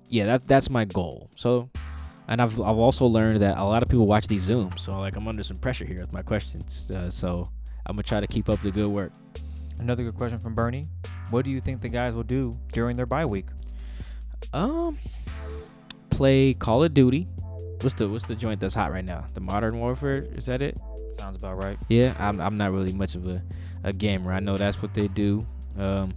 [0.09, 1.31] yeah, that's that's my goal.
[1.37, 1.71] So
[2.29, 5.17] and I've I've also learned that a lot of people watch these zooms, so like
[5.17, 6.91] I'm under some pressure here with my questions.
[6.91, 7.49] Uh, so
[7.89, 9.13] I'm gonna try to keep up the good work.
[9.79, 10.85] Another good question from Bernie.
[11.31, 13.47] What do you think the guys will do during their bye week?
[14.53, 14.99] Um,
[16.11, 17.29] play Call of Duty.
[17.81, 19.25] What's the what's the joint that's hot right now?
[19.35, 20.79] The Modern Warfare is that it?
[21.11, 21.79] Sounds about right.
[21.89, 23.43] Yeah, I'm I'm not really much of a,
[23.85, 24.33] a gamer.
[24.33, 25.47] I know that's what they do.
[25.79, 26.13] Um,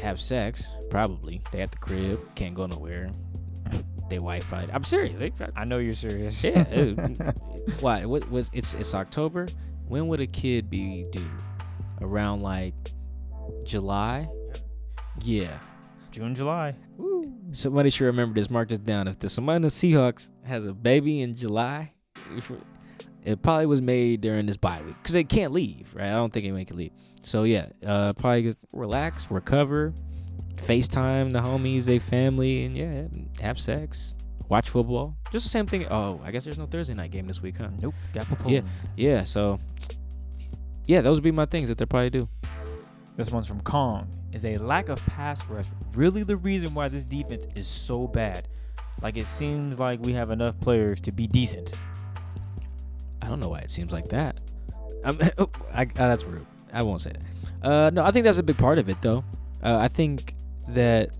[0.00, 1.42] have sex probably.
[1.50, 3.10] They at the crib, can't go nowhere.
[4.08, 4.68] They Wi-Fi.
[4.72, 5.18] I'm serious.
[5.18, 6.44] They, I know you're serious.
[6.44, 6.62] yeah.
[7.80, 8.04] why?
[8.04, 9.48] What was it's it's October.
[9.88, 11.30] When would a kid be due?
[12.00, 12.74] Around like
[13.64, 14.28] July.
[15.22, 15.58] Yeah.
[16.10, 16.74] June, July.
[17.52, 18.50] Somebody should remember this.
[18.50, 19.08] Mark this down.
[19.08, 21.92] If the, somebody in the Seahawks has a baby in July,
[23.22, 26.08] it probably was made during this bye week because they can't leave, right?
[26.08, 26.92] I don't think anyone can leave.
[27.20, 29.92] So yeah, uh, probably just relax, recover,
[30.56, 33.06] FaceTime the homies, they family, and yeah,
[33.40, 34.14] have sex,
[34.48, 35.16] watch football.
[35.32, 35.86] Just the same thing.
[35.90, 37.68] Oh, I guess there's no Thursday night game this week, huh?
[37.80, 37.94] Nope.
[38.12, 38.62] Got Yeah.
[38.96, 39.22] Yeah.
[39.24, 39.60] So
[40.86, 42.28] yeah, those would be my things that they probably do.
[43.16, 44.08] This one's from Kong.
[44.32, 48.48] Is a lack of pass rush really the reason why this defense is so bad?
[49.02, 51.78] Like it seems like we have enough players to be decent.
[53.22, 54.40] I don't know why it seems like that.
[55.04, 55.18] I'm,
[55.74, 56.46] I, uh, that's rude.
[56.72, 57.68] I won't say that.
[57.68, 59.24] Uh, no, I think that's a big part of it, though.
[59.62, 60.34] Uh, I think
[60.68, 61.16] that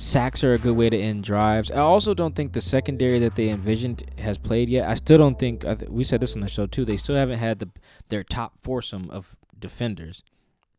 [0.00, 1.70] sacks are a good way to end drives.
[1.70, 4.88] I also don't think the secondary that they envisioned has played yet.
[4.88, 5.64] I still don't think.
[5.88, 6.84] We said this on the show too.
[6.86, 7.68] They still haven't had the
[8.08, 10.24] their top foursome of defenders.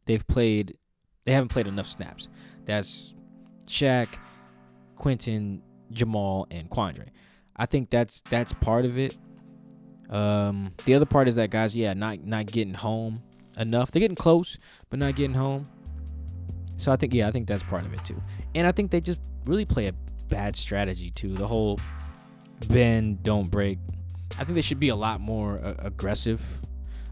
[0.08, 0.76] They've played.
[1.26, 2.30] They haven't played enough snaps.
[2.66, 3.14] That's
[3.68, 4.08] Shaq,
[4.96, 5.62] Quinton,
[5.92, 7.10] Jamal, and Quandre.
[7.56, 9.18] I think that's that's part of it.
[10.10, 13.22] Um, the other part is that guys, yeah, not not getting home
[13.60, 13.92] enough.
[13.92, 14.58] They're getting close,
[14.90, 15.66] but not getting home.
[16.78, 18.18] So I think, yeah, I think that's part of it too.
[18.56, 19.94] And I think they just really play a
[20.30, 21.34] bad strategy too.
[21.34, 21.80] The whole
[22.68, 23.80] bend, don't break.
[24.38, 26.42] I think they should be a lot more uh, aggressive.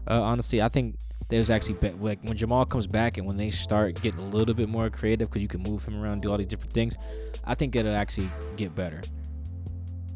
[0.08, 0.96] Uh, honestly, I think
[1.28, 4.54] there's actually be- like when Jamal comes back and when they start getting a little
[4.54, 6.96] bit more creative because you can move him around, do all these different things.
[7.44, 9.00] I think it'll actually get better.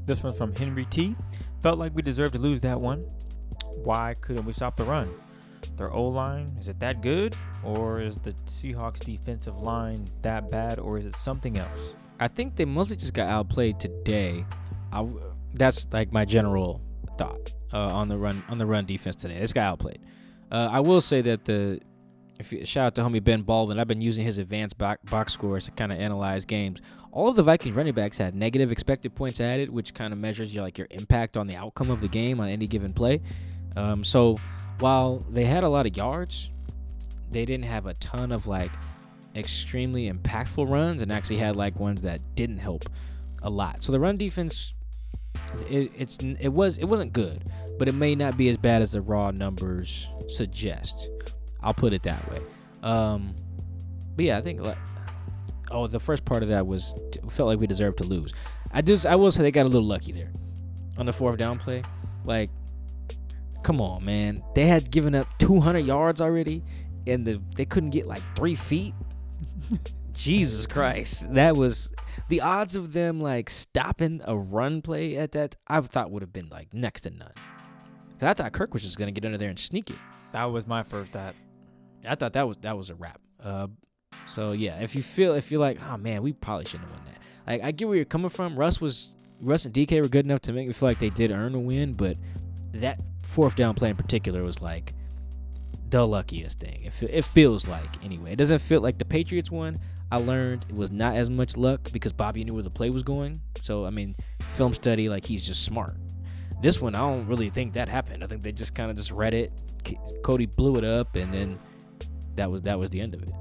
[0.07, 1.15] This one's from Henry T.
[1.63, 3.07] Felt like we deserved to lose that one.
[3.85, 5.09] Why couldn't we stop the run?
[5.77, 7.37] Their O line, is it that good?
[7.63, 10.79] Or is the Seahawks defensive line that bad?
[10.79, 11.97] Or is it something else?
[12.21, 14.45] I think they mostly just got outplayed today.
[14.93, 15.07] I
[15.55, 16.81] that's like my general
[17.17, 19.39] thought uh, on the run on the run defense today.
[19.39, 20.01] This got outplayed.
[20.51, 21.81] Uh, I will say that the
[22.39, 23.79] if you, shout out to homie Ben Baldwin.
[23.79, 26.81] I've been using his advanced box, box scores to kind of analyze games.
[27.13, 30.53] All of the Vikings running backs had negative expected points added, which kind of measures
[30.53, 33.21] your like your impact on the outcome of the game on any given play.
[33.77, 34.37] Um, so
[34.85, 36.51] while they had a lot of yards,
[37.31, 38.71] they didn't have a ton of like
[39.35, 42.85] extremely impactful runs and actually had like ones that didn't help
[43.45, 43.83] a lot.
[43.83, 44.77] So the run defense
[45.71, 47.45] it, it's it was it wasn't good,
[47.79, 51.09] but it may not be as bad as the raw numbers suggest.
[51.63, 52.41] I'll put it that way.
[52.83, 53.35] Um,
[54.17, 54.77] but yeah, I think like
[55.71, 58.35] oh, the first part of that was felt like we deserved to lose.
[58.71, 60.31] I just I will say they got a little lucky there
[60.99, 61.83] on the fourth down play.
[62.27, 62.51] Like,
[63.65, 66.63] come on, man, they had given up 200 yards already,
[67.09, 68.95] and the they couldn't get like three feet.
[70.13, 71.93] Jesus Christ, that was
[72.29, 75.57] the odds of them like stopping a run play at that.
[75.67, 77.33] I thought would have been like next to none.
[78.21, 79.97] Cause I thought Kirk was just gonna get under there and sneak it.
[80.31, 81.35] That was my first thought.
[82.07, 83.21] I thought that was that was a wrap.
[83.43, 83.67] Uh,
[84.27, 87.07] so yeah, if you feel if you're like, oh man, we probably shouldn't have won
[87.07, 87.19] that.
[87.47, 88.57] Like I get where you're coming from.
[88.57, 91.33] Russ was Russ and DK were good enough to make me feel like they did
[91.33, 92.17] earn a win, but
[92.73, 93.01] that
[93.35, 94.95] fourth down play in particular was like
[95.91, 96.83] the luckiest thing.
[96.85, 98.33] It, it feels like anyway.
[98.33, 99.77] It doesn't feel like the Patriots one.
[100.13, 103.03] I learned it was not as much luck because Bobby knew where the play was
[103.03, 103.41] going.
[103.61, 105.97] So I mean, film study like he's just smart.
[106.63, 108.23] This one I don't really think that happened.
[108.23, 109.51] I think they just kind of just read it.
[110.23, 111.57] Cody blew it up, and then
[112.37, 113.33] that was that was the end of it.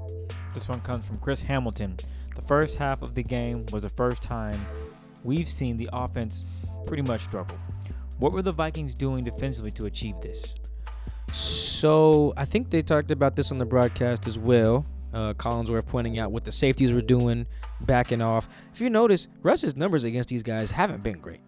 [0.52, 1.96] This one comes from Chris Hamilton.
[2.34, 4.58] The first half of the game was the first time
[5.22, 6.46] we've seen the offense
[6.84, 7.56] pretty much struggle.
[8.18, 10.54] What were the Vikings doing defensively to achieve this?
[11.32, 14.86] So I think they talked about this on the broadcast as well.
[15.12, 17.46] Uh, Collinsworth pointing out what the safeties were doing,
[17.80, 18.48] backing off.
[18.72, 21.40] If you notice, Russ's numbers against these guys haven't been great.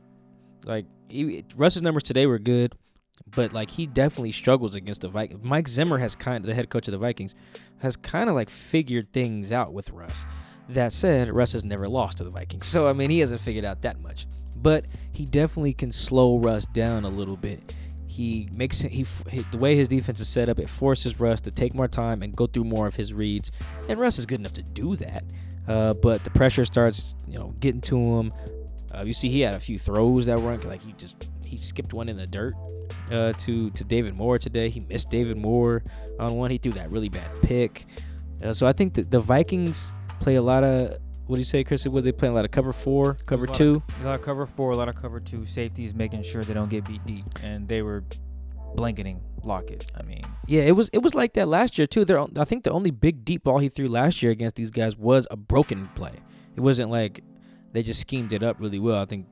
[0.65, 2.75] Like he, Russ's numbers today were good,
[3.35, 5.45] but like he definitely struggles against the Vikings.
[5.45, 7.35] Mike Zimmer has kind of the head coach of the Vikings
[7.79, 10.25] has kind of like figured things out with Russ.
[10.69, 13.65] That said, Russ has never lost to the Vikings, so I mean he hasn't figured
[13.65, 14.27] out that much.
[14.63, 17.75] But he definitely can slow Russ down a little bit.
[18.07, 21.51] He makes he, he the way his defense is set up, it forces Russ to
[21.51, 23.53] take more time and go through more of his reads.
[23.89, 25.25] And Russ is good enough to do that.
[25.69, 28.33] Uh, but the pressure starts, you know, getting to him.
[28.95, 31.93] Uh, you see, he had a few throws that weren't like he just he skipped
[31.93, 32.55] one in the dirt
[33.13, 34.69] uh, to to David Moore today.
[34.69, 35.83] He missed David Moore
[36.19, 36.51] on one.
[36.51, 37.87] He threw that really bad pick.
[38.43, 40.97] Uh, so I think that the Vikings play a lot of
[41.27, 41.87] what do you say, Chris?
[41.87, 43.83] Were they playing a lot of cover four, cover lot of- two?
[44.03, 45.45] A lot of cover four, a lot of cover two.
[45.45, 48.05] Safeties making sure they don't get beat deep, and they were
[48.75, 49.91] blanketing Lockett.
[49.97, 52.05] I mean, Yeah, it was it was like that last year too.
[52.05, 54.97] There, I think the only big deep ball he threw last year against these guys
[54.97, 56.15] was a broken play.
[56.57, 57.23] It wasn't like
[57.73, 59.01] they just schemed it up really well.
[59.01, 59.27] I think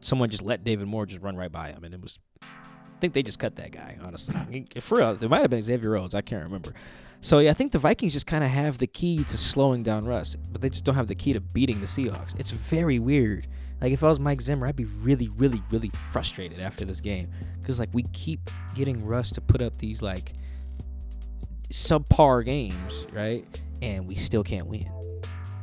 [0.00, 2.18] someone just let David Moore just run right by him, and it was.
[3.00, 3.98] Think they just cut that guy.
[4.02, 6.14] Honestly, for real, there might have been Xavier Rhodes.
[6.14, 6.72] I can't remember.
[7.22, 10.06] So yeah, I think the Vikings just kind of have the key to slowing down
[10.06, 12.38] Russ, but they just don't have the key to beating the Seahawks.
[12.38, 13.46] It's very weird.
[13.80, 17.28] Like if I was Mike Zimmer, I'd be really, really, really frustrated after this game
[17.60, 20.32] because like we keep getting Russ to put up these like
[21.70, 23.44] subpar games, right?
[23.82, 24.90] And we still can't win.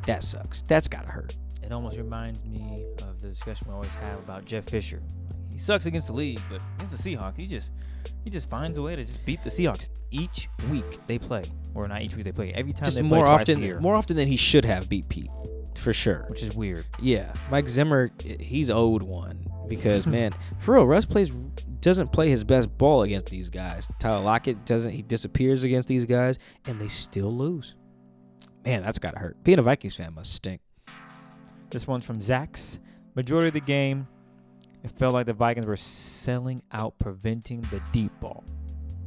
[0.06, 0.62] That sucks.
[0.64, 1.36] That's gotta hurt.
[1.64, 5.02] it almost reminds me of the discussion we always have about Jeff Fisher.
[5.58, 7.72] He sucks against the league, but against the Seahawks, he just
[8.24, 11.42] he just finds a way to just beat the Seahawks each week they play,
[11.74, 12.52] or not each week they play.
[12.54, 14.66] Every time Just they more play twice a often, year, more often than he should
[14.66, 15.32] have beat Pete,
[15.76, 16.28] for sure.
[16.30, 16.86] which is weird.
[17.02, 21.32] Yeah, Mike Zimmer, he's owed one because man, for real, Russ plays
[21.80, 23.90] doesn't play his best ball against these guys.
[24.00, 24.92] Tyler Lockett doesn't.
[24.92, 26.38] He disappears against these guys,
[26.68, 27.74] and they still lose.
[28.64, 29.44] Man, that's gotta hurt.
[29.44, 30.62] Being a Vikings fan must stink.
[31.72, 32.80] This one's from Zach's.
[33.16, 34.08] Majority of the game,
[34.88, 38.44] it felt like the Vikings were selling out, preventing the deep ball.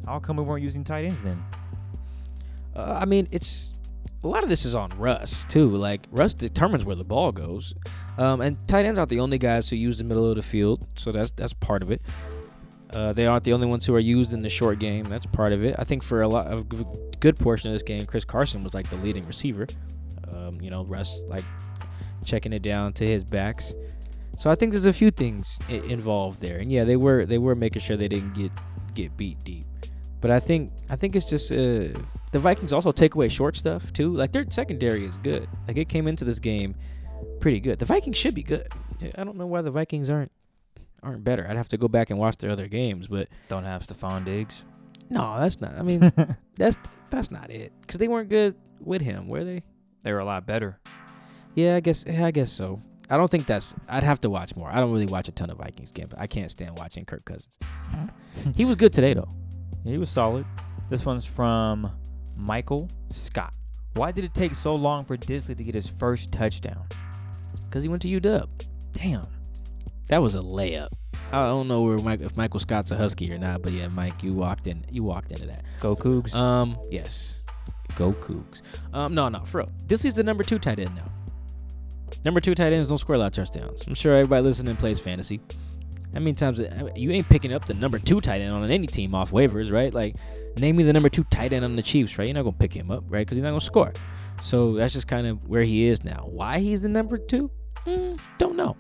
[0.07, 1.43] How come we weren't using tight ends then?
[2.76, 3.72] Uh, I mean, it's
[4.22, 5.68] a lot of this is on Russ too.
[5.68, 7.74] Like Russ determines where the ball goes,
[8.18, 10.87] um, and tight ends aren't the only guys who use the middle of the field,
[10.97, 12.03] so that's that's part of it.
[12.93, 15.05] Uh, they aren't the only ones who are used in the short game.
[15.05, 15.76] That's part of it.
[15.78, 16.68] I think for a lot of
[17.20, 19.66] good portion of this game, Chris Carson was like the leading receiver.
[20.33, 21.45] Um, you know, Russ like
[22.24, 23.74] checking it down to his backs.
[24.41, 27.36] So I think there's a few things I- involved there, and yeah, they were they
[27.36, 28.51] were making sure they didn't get
[28.95, 29.64] get beat deep.
[30.22, 31.93] But I think I think it's just uh,
[32.32, 34.11] the Vikings also take away short stuff too.
[34.14, 35.47] Like their secondary is good.
[35.68, 36.74] Like it came into this game
[37.41, 37.78] pretty good.
[37.78, 38.66] The Vikings should be good.
[39.14, 40.32] I don't know why the Vikings aren't
[41.03, 41.47] aren't better.
[41.47, 44.64] I'd have to go back and watch their other games, but Don't have Stefon Diggs.
[45.11, 45.74] no, that's not.
[45.78, 46.11] I mean,
[46.57, 46.78] that's
[47.11, 47.74] that's not it.
[47.86, 49.62] Cause they weren't good with him, were they?
[50.03, 50.80] They were a lot better.
[51.55, 52.07] Yeah, I guess.
[52.09, 52.80] Yeah, I guess so.
[53.11, 53.75] I don't think that's.
[53.89, 54.71] I'd have to watch more.
[54.71, 56.11] I don't really watch a ton of Vikings games.
[56.11, 57.59] But I can't stand watching Kirk Cousins.
[58.55, 59.29] he was good today though.
[59.85, 60.45] He was solid.
[60.89, 61.91] This one's from
[62.39, 63.55] Michael Scott.
[63.95, 66.87] Why did it take so long for Dissly to get his first touchdown?
[67.71, 68.49] Cause he went to UW.
[68.93, 69.27] Damn.
[70.07, 70.89] That was a layup.
[71.33, 74.23] I don't know where Mike, if Michael Scott's a Husky or not, but yeah, Mike,
[74.23, 74.85] you walked in.
[74.91, 75.63] You walked into that.
[75.81, 76.35] Go Cougs.
[76.35, 77.45] Um, yes,
[77.95, 78.63] go Cougs.
[78.93, 79.71] Um, no, no, for real.
[79.87, 81.05] This is the number two tight end now.
[82.25, 83.87] Number two tight ends don't score a lot of touchdowns.
[83.87, 85.41] I'm sure everybody listening plays fantasy.
[86.13, 86.61] How many times
[86.97, 89.95] you ain't picking up the number two tight end on any team off waivers, right?
[89.95, 90.17] Like,
[90.59, 92.27] name me the number two tight end on the Chiefs, right?
[92.27, 93.21] You're not gonna pick him up, right?
[93.21, 93.93] Because he's not gonna score.
[94.41, 96.27] So that's just kind of where he is now.
[96.29, 97.51] Why he's the number two?
[97.87, 98.77] Mm, don't know.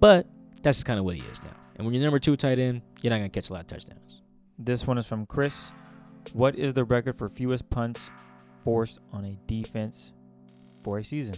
[0.00, 0.26] But
[0.62, 1.52] that's just kind of what he is now.
[1.76, 4.22] And when you're number two tight end, you're not gonna catch a lot of touchdowns.
[4.58, 5.72] This one is from Chris.
[6.32, 8.10] What is the record for fewest punts
[8.64, 10.12] forced on a defense
[10.82, 11.36] for a season?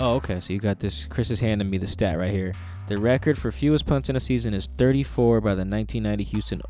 [0.00, 0.40] Oh, okay.
[0.40, 1.04] So you got this.
[1.04, 2.54] Chris is handing me the stat right here.
[2.86, 6.62] The record for fewest punts in a season is 34 by the 1990 Houston.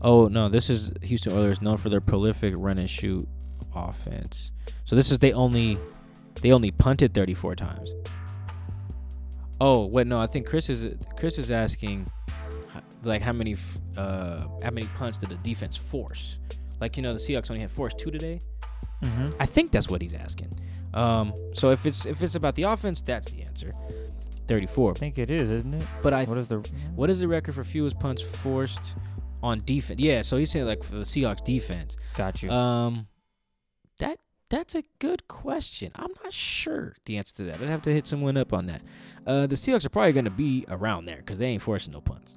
[0.00, 3.28] Oh no, this is Houston Oilers known for their prolific run and shoot
[3.74, 4.52] offense.
[4.84, 5.76] So this is they only
[6.40, 7.92] they only punted 34 times.
[9.60, 10.18] Oh wait, no.
[10.18, 12.08] I think Chris is Chris is asking
[13.02, 13.56] like how many
[13.98, 16.38] uh how many punts did the defense force?
[16.80, 18.40] Like you know the Seahawks only had forced two today.
[19.02, 19.30] Mm-hmm.
[19.38, 20.50] I think that's what he's asking.
[20.94, 23.72] Um, so if it's if it's about the offense, that's the answer.
[24.48, 24.90] 34.
[24.90, 25.86] I think it is, isn't it?
[26.02, 26.58] But I What is the
[26.94, 28.96] what is the record for fewest punts forced
[29.42, 30.00] on defense?
[30.00, 31.96] Yeah, so he's saying like for the Seahawks defense.
[32.16, 32.50] Got you.
[32.50, 33.06] Um,
[33.98, 34.18] that
[34.48, 35.92] that's a good question.
[35.94, 37.60] I'm not sure the answer to that.
[37.60, 38.82] I'd have to hit someone up on that.
[39.24, 42.00] Uh, the Seahawks are probably going to be around there because they ain't forcing no
[42.00, 42.36] punts.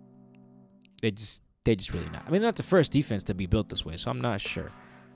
[1.01, 2.21] They just they just really not.
[2.27, 4.39] I mean, they're not the first defense to be built this way, so I'm not
[4.39, 4.71] sure.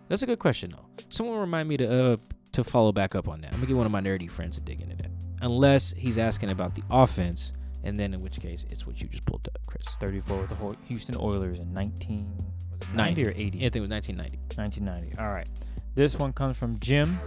[0.07, 0.85] That's a good question though.
[1.09, 2.17] Someone remind me to uh
[2.57, 3.53] to follow back up on that.
[3.53, 5.11] I'm gonna get one of my nerdy friends to dig into that.
[5.41, 7.53] Unless he's asking about the offense,
[7.83, 9.87] and then in which case it's what you just pulled up, Chris.
[9.99, 13.21] 34 with the Ho- Houston Oilers in 19 was it 90.
[13.23, 13.43] 90 or 80?
[13.45, 14.37] I think it was 1990.
[14.55, 15.21] 1990.
[15.21, 15.49] All right.
[15.95, 17.17] This one comes from Jim.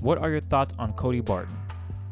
[0.00, 1.56] What are your thoughts on Cody Barton?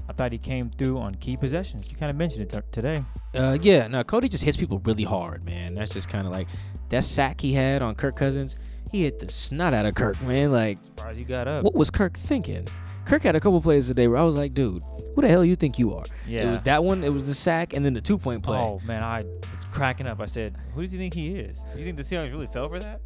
[0.08, 1.90] I thought he came through on key possessions.
[1.90, 3.02] You kind of mentioned it t- today.
[3.34, 5.74] Uh, yeah, no, Cody just hits people really hard, man.
[5.74, 6.46] That's just kind of like
[6.90, 8.58] that sack he had on Kirk Cousins.
[8.95, 10.53] He hit the snot out of Kirk, man.
[10.53, 11.64] Like, Surprised you got up.
[11.64, 12.64] what was Kirk thinking?
[13.07, 14.80] Kirk had a couple plays today where I was like, dude,
[15.16, 16.05] who the hell you think you are?
[16.05, 16.53] It Yeah.
[16.53, 18.57] was that one, it was the sack, and then the two point play.
[18.57, 20.20] Oh man, I was cracking up.
[20.20, 21.59] I said, "Who does he think he is?
[21.72, 23.01] Do you think the Seahawks really fell for that?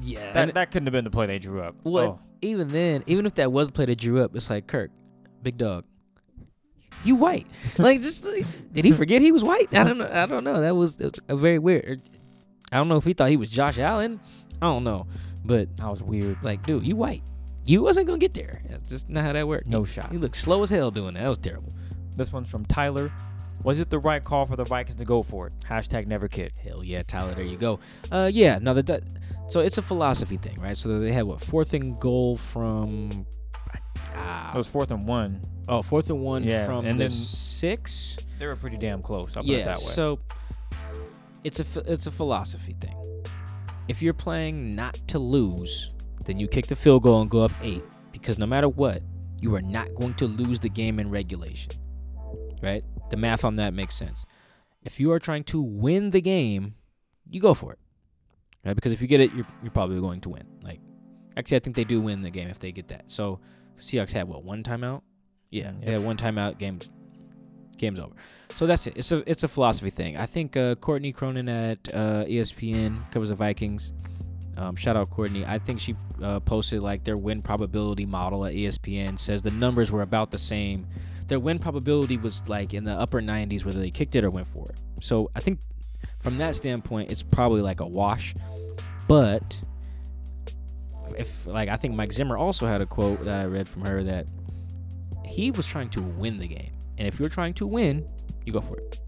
[0.00, 0.32] yeah.
[0.32, 2.08] That that couldn't have been the play they drew up." what?
[2.08, 4.92] Oh, Even then, even if that was the play that drew up, it's like Kirk,
[5.42, 5.84] big dog.
[7.04, 7.46] You white?
[7.78, 9.68] like, just like, did he forget he was white?
[9.74, 10.08] I don't know.
[10.10, 10.62] I don't know.
[10.62, 11.84] That was, that was a very weird.
[11.86, 11.96] Er,
[12.72, 14.18] I don't know if he thought he was Josh Allen.
[14.62, 15.06] I don't know,
[15.44, 16.42] but I was weird.
[16.44, 17.22] like, dude, you white.
[17.66, 18.62] You wasn't gonna get there.
[18.68, 19.68] That's just not how that worked.
[19.68, 20.12] No He- shot.
[20.12, 21.22] You looked slow as hell doing that.
[21.22, 21.72] That was terrible.
[22.16, 23.10] This one's from Tyler.
[23.64, 25.54] Was it the right call for the Vikings to go for it?
[25.66, 26.52] Hashtag never kid.
[26.62, 27.32] Hell yeah, Tyler.
[27.32, 27.80] There you go.
[28.12, 28.58] Uh, yeah.
[28.60, 29.02] No, that.
[29.48, 30.76] So it's a philosophy thing, right?
[30.76, 33.26] So they had what fourth and goal from.
[34.16, 35.40] Ah, It was fourth and one.
[35.68, 38.16] oh, fourth and one Yeah, from and the then- six.
[38.38, 39.36] They were pretty damn close.
[39.36, 39.58] I'll put yeah.
[39.58, 39.82] it that way.
[39.82, 40.18] So
[41.42, 42.94] it's a it's a philosophy thing.
[43.88, 47.52] If you're playing not to lose, then you kick the field goal and go up
[47.62, 49.02] eight because no matter what,
[49.40, 51.72] you are not going to lose the game in regulation.
[52.62, 52.82] Right?
[53.10, 54.24] The math on that makes sense.
[54.82, 56.74] If you are trying to win the game,
[57.28, 57.78] you go for it.
[58.64, 58.74] Right?
[58.74, 60.46] Because if you get it, you're, you're probably going to win.
[60.62, 60.80] Like,
[61.36, 63.10] actually, I think they do win the game if they get that.
[63.10, 63.40] So,
[63.76, 65.02] Seahawks had what one timeout?
[65.50, 66.58] Yeah, Mm, they had one timeout.
[66.58, 66.90] Games,
[67.78, 68.14] game's over.
[68.54, 68.96] So that's it.
[68.96, 70.16] It's a it's a philosophy thing.
[70.16, 73.92] I think uh, Courtney Cronin at uh, ESPN covers the Vikings.
[74.56, 75.44] Um, shout out Courtney.
[75.44, 79.90] I think she uh, posted like their win probability model at ESPN says the numbers
[79.90, 80.86] were about the same.
[81.26, 84.46] Their win probability was like in the upper 90s whether they kicked it or went
[84.46, 84.80] for it.
[85.00, 85.58] So I think
[86.20, 88.34] from that standpoint, it's probably like a wash.
[89.08, 89.60] But
[91.18, 94.02] if like I think Mike Zimmer also had a quote that I read from her
[94.04, 94.28] that
[95.24, 96.73] he was trying to win the game.
[96.98, 98.06] And if you're trying to win,
[98.44, 99.00] you go for it.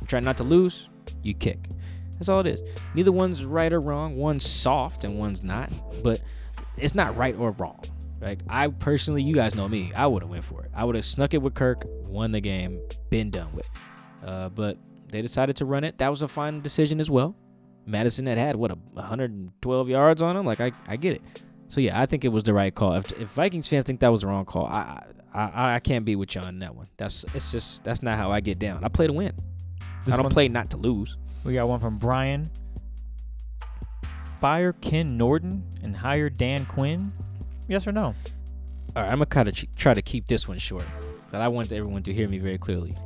[0.00, 0.90] You're trying not to lose,
[1.22, 1.68] you kick.
[2.12, 2.62] That's all it is.
[2.94, 4.16] Neither one's right or wrong.
[4.16, 5.70] One's soft and one's not.
[6.04, 6.20] But
[6.76, 7.82] it's not right or wrong.
[8.20, 9.92] Like I personally, you guys know me.
[9.96, 10.70] I would have went for it.
[10.74, 13.64] I would have snuck it with Kirk, won the game, been done with.
[13.64, 14.28] it.
[14.28, 14.76] Uh, but
[15.08, 15.96] they decided to run it.
[15.98, 17.34] That was a fine decision as well.
[17.86, 20.44] Mattison had had what a 112 yards on him.
[20.44, 21.42] Like I, I get it.
[21.68, 22.92] So yeah, I think it was the right call.
[22.94, 25.02] If, if Vikings fans think that was the wrong call, I,
[25.32, 26.86] I I can't be with y'all on that one.
[26.96, 28.82] That's it's just that's not how I get down.
[28.84, 29.32] I play to win.
[30.04, 31.16] This I don't one- play not to lose.
[31.44, 32.44] We got one from Brian.
[34.40, 37.12] Fire Ken Norton and hire Dan Quinn?
[37.68, 38.14] Yes or no?
[38.96, 40.84] All right, I'm gonna try to try to keep this one short,
[41.30, 42.96] but I want everyone to hear me very clearly.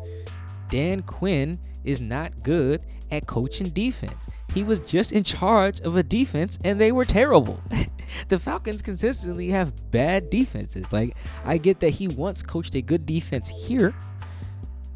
[0.71, 4.31] Dan Quinn is not good at coaching defense.
[4.55, 7.59] He was just in charge of a defense, and they were terrible.
[8.29, 10.93] the Falcons consistently have bad defenses.
[10.93, 13.93] Like I get that he once coached a good defense here.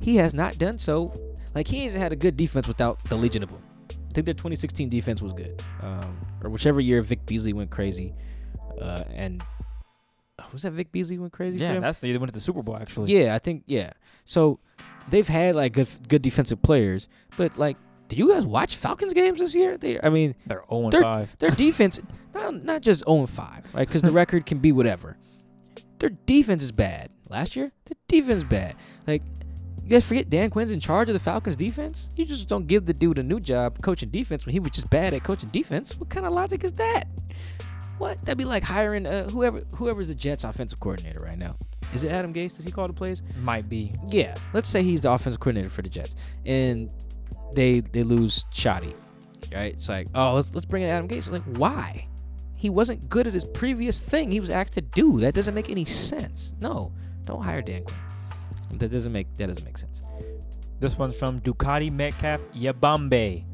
[0.00, 1.12] He has not done so.
[1.54, 3.62] Like he hasn't had a good defense without the Legion of Boom.
[3.90, 8.14] I think their 2016 defense was good, um, or whichever year Vic Beasley went crazy,
[8.80, 9.42] uh, and
[10.52, 11.58] was that Vic Beasley went crazy?
[11.58, 13.12] for Yeah, that's the year they went to the Super Bowl actually.
[13.12, 13.92] Yeah, I think yeah.
[14.24, 14.60] So
[15.08, 17.76] they've had like good good defensive players, but like,
[18.08, 19.76] did you guys watch Falcons games this year?
[19.76, 21.36] They, I mean, They're 0 and They're- 5.
[21.38, 22.00] their defense
[22.34, 23.86] not not just 0 and 5, right?
[23.86, 25.16] Because the record can be whatever.
[25.98, 27.10] Their defense is bad.
[27.28, 28.74] Last year, their defense is bad.
[29.06, 29.22] Like.
[29.84, 32.10] You guys forget Dan Quinn's in charge of the Falcons defense?
[32.14, 34.90] You just don't give the dude a new job coaching defense when he was just
[34.90, 35.98] bad at coaching defense.
[35.98, 37.04] What kind of logic is that?
[37.96, 38.18] What?
[38.20, 41.56] That'd be like hiring uh, whoever whoever's the Jets offensive coordinator right now.
[41.94, 42.54] Is it Adam Gase?
[42.54, 43.22] Does he call the plays?
[43.42, 43.90] Might be.
[44.08, 46.92] Yeah, let's say he's the offensive coordinator for the Jets, and
[47.54, 48.94] they they lose Shoddy,
[49.54, 49.72] right?
[49.72, 51.18] It's like, oh, let's let's bring in Adam Gase.
[51.18, 52.06] It's like, why?
[52.56, 55.20] He wasn't good at his previous thing he was asked to do.
[55.20, 56.54] That doesn't make any sense.
[56.60, 56.92] No,
[57.24, 57.98] don't hire Dan Quinn.
[58.78, 60.02] That doesn't make that doesn't make sense.
[60.80, 63.44] This one's from Ducati Metcalf Yabambe.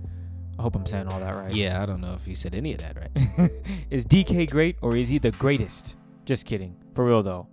[0.58, 1.52] I hope I'm saying all that right.
[1.52, 3.50] Yeah, I don't know if you said any of that right.
[3.90, 5.96] is DK great or is he the greatest?
[6.24, 6.76] Just kidding.
[6.94, 7.48] For real though.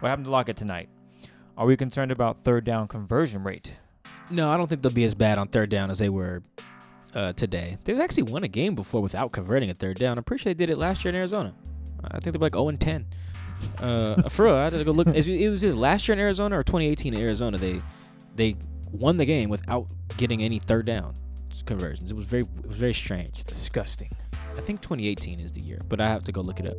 [0.00, 0.88] What happened to Lockett tonight?
[1.56, 3.76] Are we concerned about third down conversion rate?
[4.30, 6.42] No, I don't think they'll be as bad on third down as they were
[7.14, 7.78] uh, today.
[7.84, 10.18] They've actually won a game before without converting a third down.
[10.18, 11.54] I'm pretty sure they did it last year in Arizona.
[12.04, 13.06] I think they were like 0 and 10.
[13.80, 15.08] Uh, for real, I had to go look.
[15.08, 17.58] It was it was either last year in Arizona or 2018 in Arizona.
[17.58, 17.80] They
[18.36, 18.56] they
[18.90, 21.14] won the game without getting any third down
[21.66, 22.10] conversions.
[22.10, 23.44] It was very it was very strange.
[23.44, 24.10] Disgusting.
[24.32, 26.76] I think 2018 is the year, but I have to go look it up.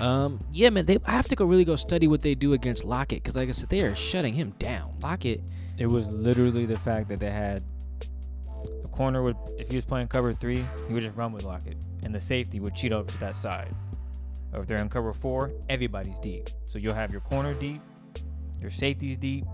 [0.00, 2.84] Um, yeah, man, they I have to go really go study what they do against
[2.84, 4.96] Lockett because, like I said, they are shutting him down.
[5.02, 5.42] Lockett,
[5.80, 7.64] It was literally the fact that they had
[8.82, 11.78] the corner would if he was playing cover three, he would just run with Lockett.
[12.04, 13.70] And the safety would cheat over to that side.
[14.52, 16.50] Or if they're in cover four, everybody's deep.
[16.66, 17.80] So you'll have your corner deep,
[18.60, 19.46] your safety's deep,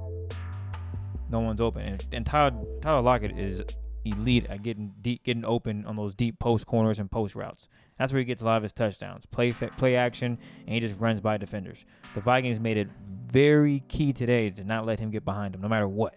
[1.30, 1.82] no one's open.
[1.82, 3.62] And, and Tyler, Tyler Lockett is
[4.04, 7.68] elite at getting deep, getting open on those deep post corners and post routes.
[7.98, 9.26] That's where he gets a lot of his touchdowns.
[9.26, 11.84] Play play action, and he just runs by defenders.
[12.14, 12.88] The Vikings made it
[13.26, 16.14] very key today to not let him get behind him, no matter what.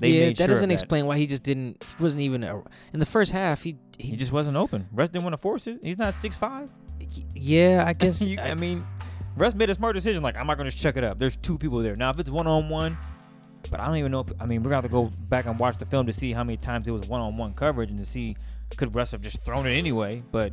[0.00, 1.84] They yeah, that sure doesn't explain why he just didn't.
[1.96, 3.62] He wasn't even a, in the first half.
[3.62, 4.88] He he, He just wasn't open.
[4.92, 5.80] Russ didn't want to force it.
[5.82, 6.72] He's not six five.
[7.34, 7.84] yeah.
[7.86, 8.84] I guess you, I, I mean,
[9.36, 10.22] Russ made a smart decision.
[10.22, 11.18] Like, I'm not gonna just chuck it up.
[11.18, 11.96] There's two people there.
[11.96, 12.96] Now, if it's one on one,
[13.70, 14.20] but I don't even know.
[14.20, 16.32] if I mean, we're gonna have to go back and watch the film to see
[16.32, 18.36] how many times it was one on one coverage and to see
[18.76, 20.20] could Russ have just thrown it anyway.
[20.30, 20.52] But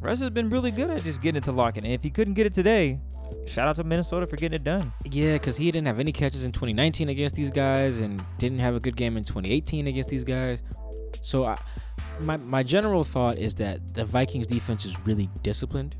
[0.00, 1.84] Russ has been really good at just getting it to Lockett.
[1.84, 3.00] And if he couldn't get it today,
[3.46, 4.92] shout out to Minnesota for getting it done.
[5.04, 8.76] Yeah, because he didn't have any catches in 2019 against these guys and didn't have
[8.76, 10.62] a good game in 2018 against these guys.
[11.20, 11.58] So I,
[12.20, 15.96] my my general thought is that the Vikings defense is really disciplined.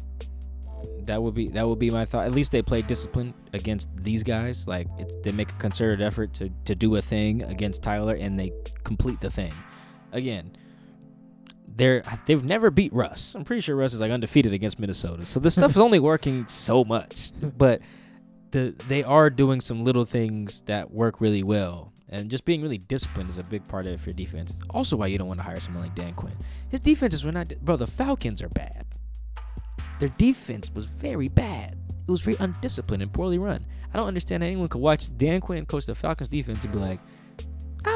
[1.00, 2.26] That would be that would be my thought.
[2.26, 4.68] At least they play disciplined against these guys.
[4.68, 4.86] Like
[5.24, 8.52] they make a concerted effort to to do a thing against Tyler and they
[8.84, 9.52] complete the thing.
[10.12, 10.52] Again,
[11.78, 13.34] they're they've never beat Russ.
[13.34, 15.24] I'm pretty sure Russ is like undefeated against Minnesota.
[15.24, 17.32] So this stuff is only working so much.
[17.56, 17.80] But
[18.50, 21.92] the they are doing some little things that work really well.
[22.10, 24.58] And just being really disciplined is a big part of your defense.
[24.70, 26.32] Also, why you don't want to hire someone like Dan Quinn.
[26.70, 27.76] His defenses were not, bro.
[27.76, 28.86] The Falcons are bad.
[30.00, 31.76] Their defense was very bad.
[32.06, 33.60] It was very undisciplined and poorly run.
[33.92, 36.78] I don't understand how anyone could watch Dan Quinn coach the Falcons defense and be
[36.78, 37.17] like, "Ah,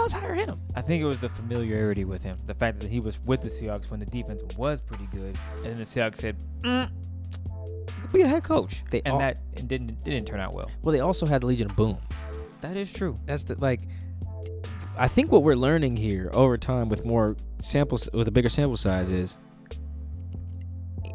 [0.00, 3.00] let's hire him." I think it was the familiarity with him, the fact that he
[3.00, 6.36] was with the Seahawks when the defense was pretty good, and then the Seahawks said,
[6.60, 10.26] mm, "You could be a head coach," They and all- that it didn't it didn't
[10.26, 10.70] turn out well.
[10.82, 11.98] Well, they also had the Legion of Boom.
[12.60, 13.14] That is true.
[13.26, 13.80] That's the like.
[14.98, 18.76] I think what we're learning here over time with more samples with a bigger sample
[18.76, 19.38] size is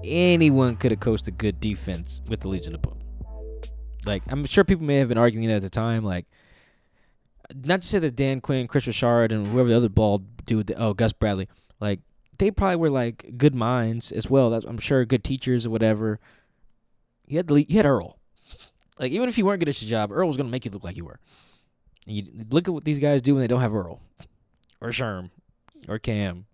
[0.04, 2.98] anyone could have coached a good defense with the Legion of Boom.
[4.06, 6.04] Like I'm sure people may have been arguing that at the time.
[6.04, 6.26] Like,
[7.66, 10.94] not to say that Dan Quinn, Kris Richard, and whoever the other bald dude, oh
[10.94, 11.48] Gus Bradley,
[11.80, 12.00] like
[12.38, 14.50] they probably were like good minds as well.
[14.50, 16.20] That's I'm sure good teachers or whatever.
[17.28, 18.18] You had the, you had Earl.
[19.00, 20.84] Like even if you weren't good at your job, Earl was gonna make you look
[20.84, 21.20] like you were.
[22.06, 24.00] You look at what these guys do when they don't have Earl,
[24.82, 25.30] or Sherm,
[25.88, 26.46] or Cam.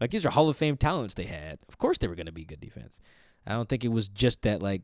[0.00, 1.58] Like these are Hall of Fame talents they had.
[1.68, 3.00] Of course they were gonna be good defense.
[3.46, 4.82] I don't think it was just that like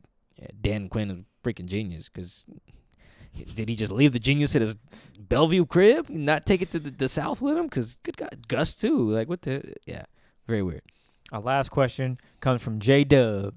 [0.61, 2.45] Dan Quinn is a freaking genius because
[3.55, 4.75] did he just leave the genius at his
[5.17, 7.65] Bellevue crib and not take it to the, the South with him?
[7.65, 9.09] Because good God, Gus too.
[9.09, 10.05] Like what the yeah,
[10.47, 10.81] very weird.
[11.31, 13.53] Our last question comes from J Dub.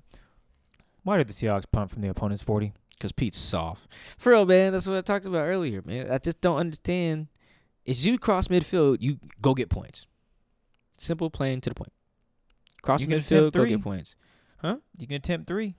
[1.04, 2.72] Why did the Seahawks punt from the opponent's 40?
[2.90, 3.88] Because Pete's soft.
[4.18, 4.72] For real, man.
[4.72, 6.10] That's what I talked about earlier, man.
[6.10, 7.28] I just don't understand.
[7.84, 10.06] Is you cross midfield, you go get points.
[10.98, 11.92] Simple, plain, to the point.
[12.82, 14.14] Cross midfield, go get points.
[14.58, 14.76] Huh?
[14.96, 15.74] You can attempt three.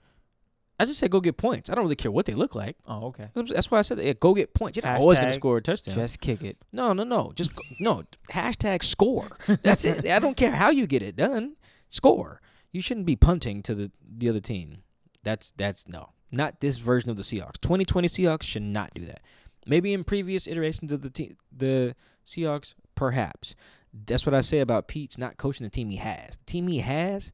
[0.78, 1.70] I just said go get points.
[1.70, 2.76] I don't really care what they look like.
[2.86, 3.28] Oh, okay.
[3.34, 4.06] That's why I said that.
[4.06, 4.76] Yeah, go get points.
[4.76, 5.94] You're not always Hashtag to score a touchdown.
[5.94, 6.56] Just kick it.
[6.72, 7.32] no, no, no.
[7.34, 8.04] Just go, no.
[8.32, 9.30] Hashtag score.
[9.62, 10.04] That's it.
[10.06, 11.56] I don't care how you get it done.
[11.88, 12.40] Score.
[12.72, 14.82] You shouldn't be punting to the, the other team.
[15.22, 16.10] That's that's no.
[16.32, 17.60] Not this version of the Seahawks.
[17.60, 19.20] 2020 Seahawks should not do that.
[19.66, 21.94] Maybe in previous iterations of the team, the
[22.26, 23.54] Seahawks, perhaps.
[23.92, 26.36] That's what I say about Pete's not coaching the team he has.
[26.36, 27.32] The team he has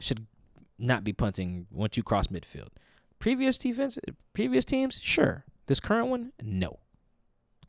[0.00, 0.26] should
[0.82, 2.68] not be punting once you cross midfield.
[3.18, 3.98] Previous defense,
[4.34, 5.44] previous teams, sure.
[5.66, 6.80] This current one, no.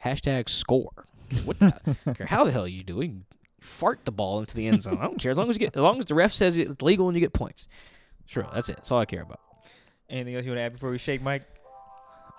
[0.04, 1.06] Hashtag score.
[1.46, 3.26] What the, I don't care how the hell are you doing?
[3.62, 4.98] Fart the ball into the end zone.
[5.00, 6.82] I don't care as long as you get, as long as the ref says it's
[6.82, 7.68] legal and you get points.
[8.26, 8.78] Sure, that's it.
[8.78, 9.40] That's all I care about.
[10.10, 11.44] Anything else you want to add before we shake, Mike?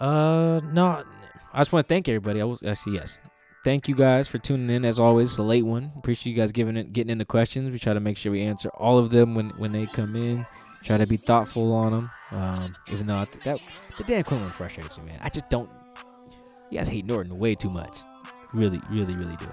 [0.01, 1.05] Uh, no.
[1.53, 2.41] I just want to thank everybody.
[2.41, 3.21] I was actually yes.
[3.65, 4.85] Thank you guys for tuning in.
[4.85, 5.93] As always, it's a late one.
[5.97, 7.71] Appreciate you guys giving it, getting into questions.
[7.71, 10.45] We try to make sure we answer all of them when when they come in.
[10.85, 12.11] Try to be thoughtful on them.
[12.31, 13.59] Um, even though th- that
[13.97, 15.19] the Dan Quinn one frustrates me, man.
[15.23, 15.71] I just don't.
[16.71, 17.99] You guys hate Norton way too much.
[18.53, 19.47] Really, really, really do.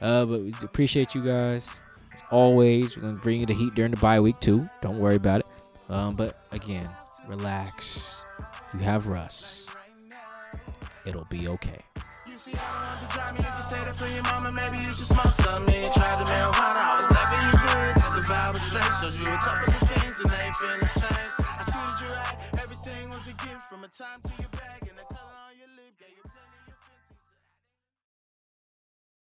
[0.00, 1.80] Uh, but we appreciate you guys.
[2.12, 4.68] As always, we're gonna bring you the heat during the bye week too.
[4.82, 5.46] Don't worry about it.
[5.88, 6.86] Um, but again,
[7.26, 8.20] relax.
[8.74, 9.74] You have Russ.
[11.06, 11.80] It'll be okay.
[19.66, 19.73] You
[20.58, 21.48] feelings change.
[21.58, 22.48] I treated you right.
[22.62, 24.80] Everything was a gift from a time to your bag.
[24.82, 25.43] And a color.